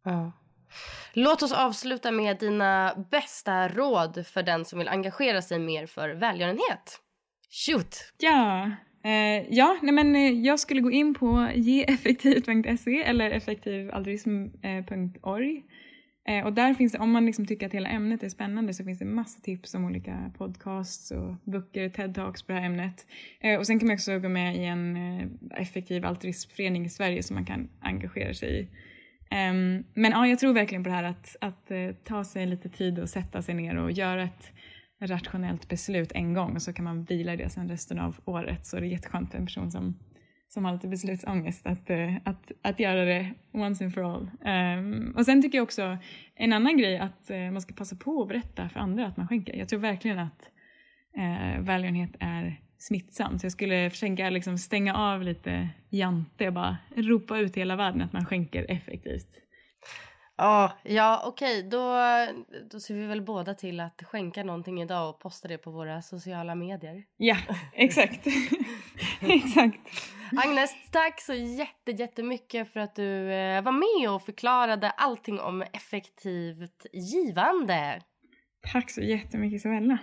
Ja. 0.03 0.31
Låt 1.13 1.43
oss 1.43 1.51
avsluta 1.51 2.11
med 2.11 2.37
dina 2.37 3.05
bästa 3.11 3.67
råd 3.67 4.27
för 4.27 4.43
den 4.43 4.65
som 4.65 4.79
vill 4.79 4.87
engagera 4.87 5.41
sig 5.41 5.59
mer 5.59 5.85
för 5.85 6.09
välgörenhet. 6.09 7.01
Shoot! 7.49 8.13
Ja, 8.17 8.71
eh, 9.03 9.45
ja 9.49 9.77
nej 9.81 9.93
men 9.93 10.43
jag 10.43 10.59
skulle 10.59 10.81
gå 10.81 10.91
in 10.91 11.13
på 11.13 11.49
geeffektivt.se 11.55 13.03
eller 13.03 13.31
effektivaldruism.org 13.31 15.63
Eh, 16.27 16.45
och 16.45 16.53
där 16.53 16.73
finns 16.73 16.91
det, 16.91 16.99
om 16.99 17.11
man 17.11 17.25
liksom 17.25 17.45
tycker 17.45 17.65
att 17.65 17.73
hela 17.73 17.89
ämnet 17.89 18.23
är 18.23 18.29
spännande 18.29 18.73
så 18.73 18.83
finns 18.83 18.99
det 18.99 19.05
massa 19.05 19.41
tips 19.41 19.73
om 19.75 19.85
olika 19.85 20.31
podcasts 20.37 21.11
och 21.11 21.35
böcker, 21.43 21.89
TED-talks 21.89 22.45
på 22.45 22.51
det 22.51 22.59
här 22.59 22.65
ämnet. 22.65 23.07
Eh, 23.39 23.59
och 23.59 23.67
sen 23.67 23.79
kan 23.79 23.87
man 23.87 23.93
också 23.93 24.19
gå 24.19 24.29
med 24.29 24.55
i 24.55 24.65
en 24.65 24.97
eh, 24.97 25.27
effektiv 25.61 26.05
altruismförening 26.05 26.85
i 26.85 26.89
Sverige 26.89 27.23
som 27.23 27.35
man 27.35 27.45
kan 27.45 27.69
engagera 27.79 28.33
sig 28.33 28.59
i. 28.59 28.67
Um, 29.31 29.83
men 29.93 30.11
ja, 30.11 30.27
jag 30.27 30.39
tror 30.39 30.53
verkligen 30.53 30.83
på 30.83 30.89
det 30.89 30.95
här 30.95 31.03
att, 31.03 31.35
att 31.41 31.71
uh, 31.71 31.91
ta 32.03 32.23
sig 32.23 32.45
lite 32.45 32.69
tid 32.69 32.99
och 32.99 33.09
sätta 33.09 33.41
sig 33.41 33.55
ner 33.55 33.77
och 33.77 33.91
göra 33.91 34.23
ett 34.23 34.51
rationellt 35.01 35.69
beslut 35.69 36.11
en 36.11 36.33
gång 36.33 36.55
och 36.55 36.61
så 36.61 36.73
kan 36.73 36.85
man 36.85 37.03
vila 37.03 37.33
i 37.33 37.37
det 37.37 37.49
sen 37.49 37.69
resten 37.69 37.99
av 37.99 38.19
året. 38.25 38.65
Så 38.65 38.79
det 38.79 38.85
är 38.85 38.89
jätteskönt 38.89 39.31
för 39.31 39.37
en 39.37 39.45
person 39.45 39.71
som 39.71 39.99
som 40.47 40.65
har 40.65 40.73
lite 40.73 40.87
beslutsångest 40.87 41.67
att, 41.67 41.89
uh, 41.89 42.15
att, 42.23 42.51
att 42.61 42.79
göra 42.79 43.05
det 43.05 43.33
once 43.51 43.83
and 43.83 43.93
for 43.93 44.15
all. 44.15 44.29
Um, 44.45 45.13
och 45.17 45.25
sen 45.25 45.41
tycker 45.41 45.57
jag 45.57 45.63
också 45.63 45.97
en 46.35 46.53
annan 46.53 46.77
grej 46.77 46.97
att 46.97 47.31
uh, 47.31 47.51
man 47.51 47.61
ska 47.61 47.73
passa 47.73 47.95
på 47.95 48.21
att 48.21 48.27
berätta 48.27 48.69
för 48.69 48.79
andra 48.79 49.07
att 49.07 49.17
man 49.17 49.27
skänker. 49.27 49.53
Jag 49.55 49.69
tror 49.69 49.79
verkligen 49.79 50.19
att 50.19 50.49
uh, 51.17 51.61
välgörenhet 51.61 52.11
är 52.19 52.61
smittsamt. 52.79 53.41
Så 53.41 53.45
jag 53.45 53.51
skulle 53.51 53.89
försöka 53.89 54.29
liksom 54.29 54.57
stänga 54.57 54.95
av 54.95 55.21
lite 55.21 55.69
jante 55.89 56.47
och 56.47 56.53
bara 56.53 56.77
ropa 56.95 57.37
ut 57.37 57.57
i 57.57 57.59
hela 57.59 57.75
världen 57.75 58.01
att 58.01 58.13
man 58.13 58.25
skänker 58.25 58.65
effektivt. 58.69 59.43
Oh, 60.37 60.71
ja, 60.83 61.23
okej. 61.25 61.59
Okay. 61.59 61.69
Då, 61.69 61.95
då 62.71 62.79
ser 62.79 62.93
vi 62.93 63.05
väl 63.05 63.21
båda 63.21 63.53
till 63.53 63.79
att 63.79 64.03
skänka 64.03 64.43
någonting 64.43 64.81
idag 64.81 65.09
och 65.09 65.19
posta 65.19 65.47
det 65.47 65.57
på 65.57 65.71
våra 65.71 66.01
sociala 66.01 66.55
medier. 66.55 67.03
Ja, 67.17 67.37
exakt. 67.73 68.27
exakt. 69.21 69.79
Agnes, 70.45 70.75
tack 70.91 71.21
så 71.21 71.33
jätte, 71.33 71.91
jättemycket 71.91 72.73
för 72.73 72.79
att 72.79 72.95
du 72.95 73.31
eh, 73.31 73.61
var 73.63 73.71
med 73.71 74.11
och 74.11 74.21
förklarade 74.21 74.89
allting 74.89 75.39
om 75.39 75.61
effektivt 75.73 76.85
givande. 76.93 78.01
Tack 78.73 78.91
så 78.91 79.01
jättemycket 79.01 79.57
Isabella. 79.57 79.97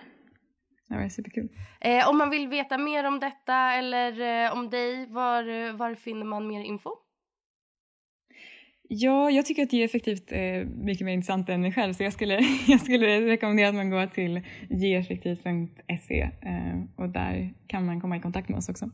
Det 0.88 0.96
var 0.96 1.08
superkul. 1.08 1.48
Eh, 1.80 2.08
om 2.08 2.18
man 2.18 2.30
vill 2.30 2.48
veta 2.48 2.78
mer 2.78 3.04
om 3.04 3.20
detta 3.20 3.72
eller 3.72 4.44
eh, 4.46 4.52
om 4.52 4.70
dig, 4.70 5.06
var, 5.06 5.72
var 5.72 5.94
finner 5.94 6.24
man 6.24 6.48
mer 6.48 6.64
info? 6.64 6.90
Ja, 8.88 9.30
jag 9.30 9.46
tycker 9.46 9.62
att 9.62 9.70
det 9.70 9.80
är 9.80 9.84
effektivt 9.84 10.32
är 10.32 10.64
mycket 10.64 11.04
mer 11.04 11.12
intressant 11.12 11.48
än 11.48 11.60
mig 11.60 11.72
själv 11.72 11.92
så 11.92 12.02
jag 12.02 12.12
skulle, 12.12 12.40
jag 12.66 12.80
skulle 12.80 13.20
rekommendera 13.20 13.68
att 13.68 13.74
man 13.74 13.90
går 13.90 14.06
till 14.06 14.40
geeffektivt.se 14.70 16.20
eh, 16.20 16.82
och 16.96 17.08
där 17.08 17.54
kan 17.66 17.87
man 17.87 18.00
komma 18.00 18.16
i 18.16 18.20
kontakt 18.20 18.48
med 18.48 18.58
oss 18.58 18.68
också. 18.68 18.90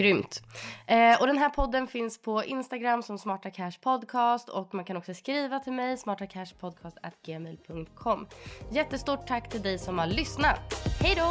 Grymt. 0.00 0.42
Eh, 0.86 1.20
och 1.20 1.26
den 1.26 1.38
här 1.38 1.48
podden 1.48 1.86
finns 1.86 2.18
på 2.18 2.44
Instagram 2.44 3.02
som 3.02 3.18
Smarta 3.18 3.50
Cash 3.50 3.72
Podcast 3.80 4.48
och 4.48 4.74
man 4.74 4.84
kan 4.84 4.96
också 4.96 5.14
skriva 5.14 5.58
till 5.58 5.72
mig 5.72 5.98
smartacashpodcast@gmail.com. 5.98 8.26
Jättestort 8.72 9.26
tack 9.26 9.48
till 9.48 9.62
dig 9.62 9.78
som 9.78 9.98
har 9.98 10.06
lyssnat. 10.06 10.58
Hej 11.00 11.16
då! 11.16 11.30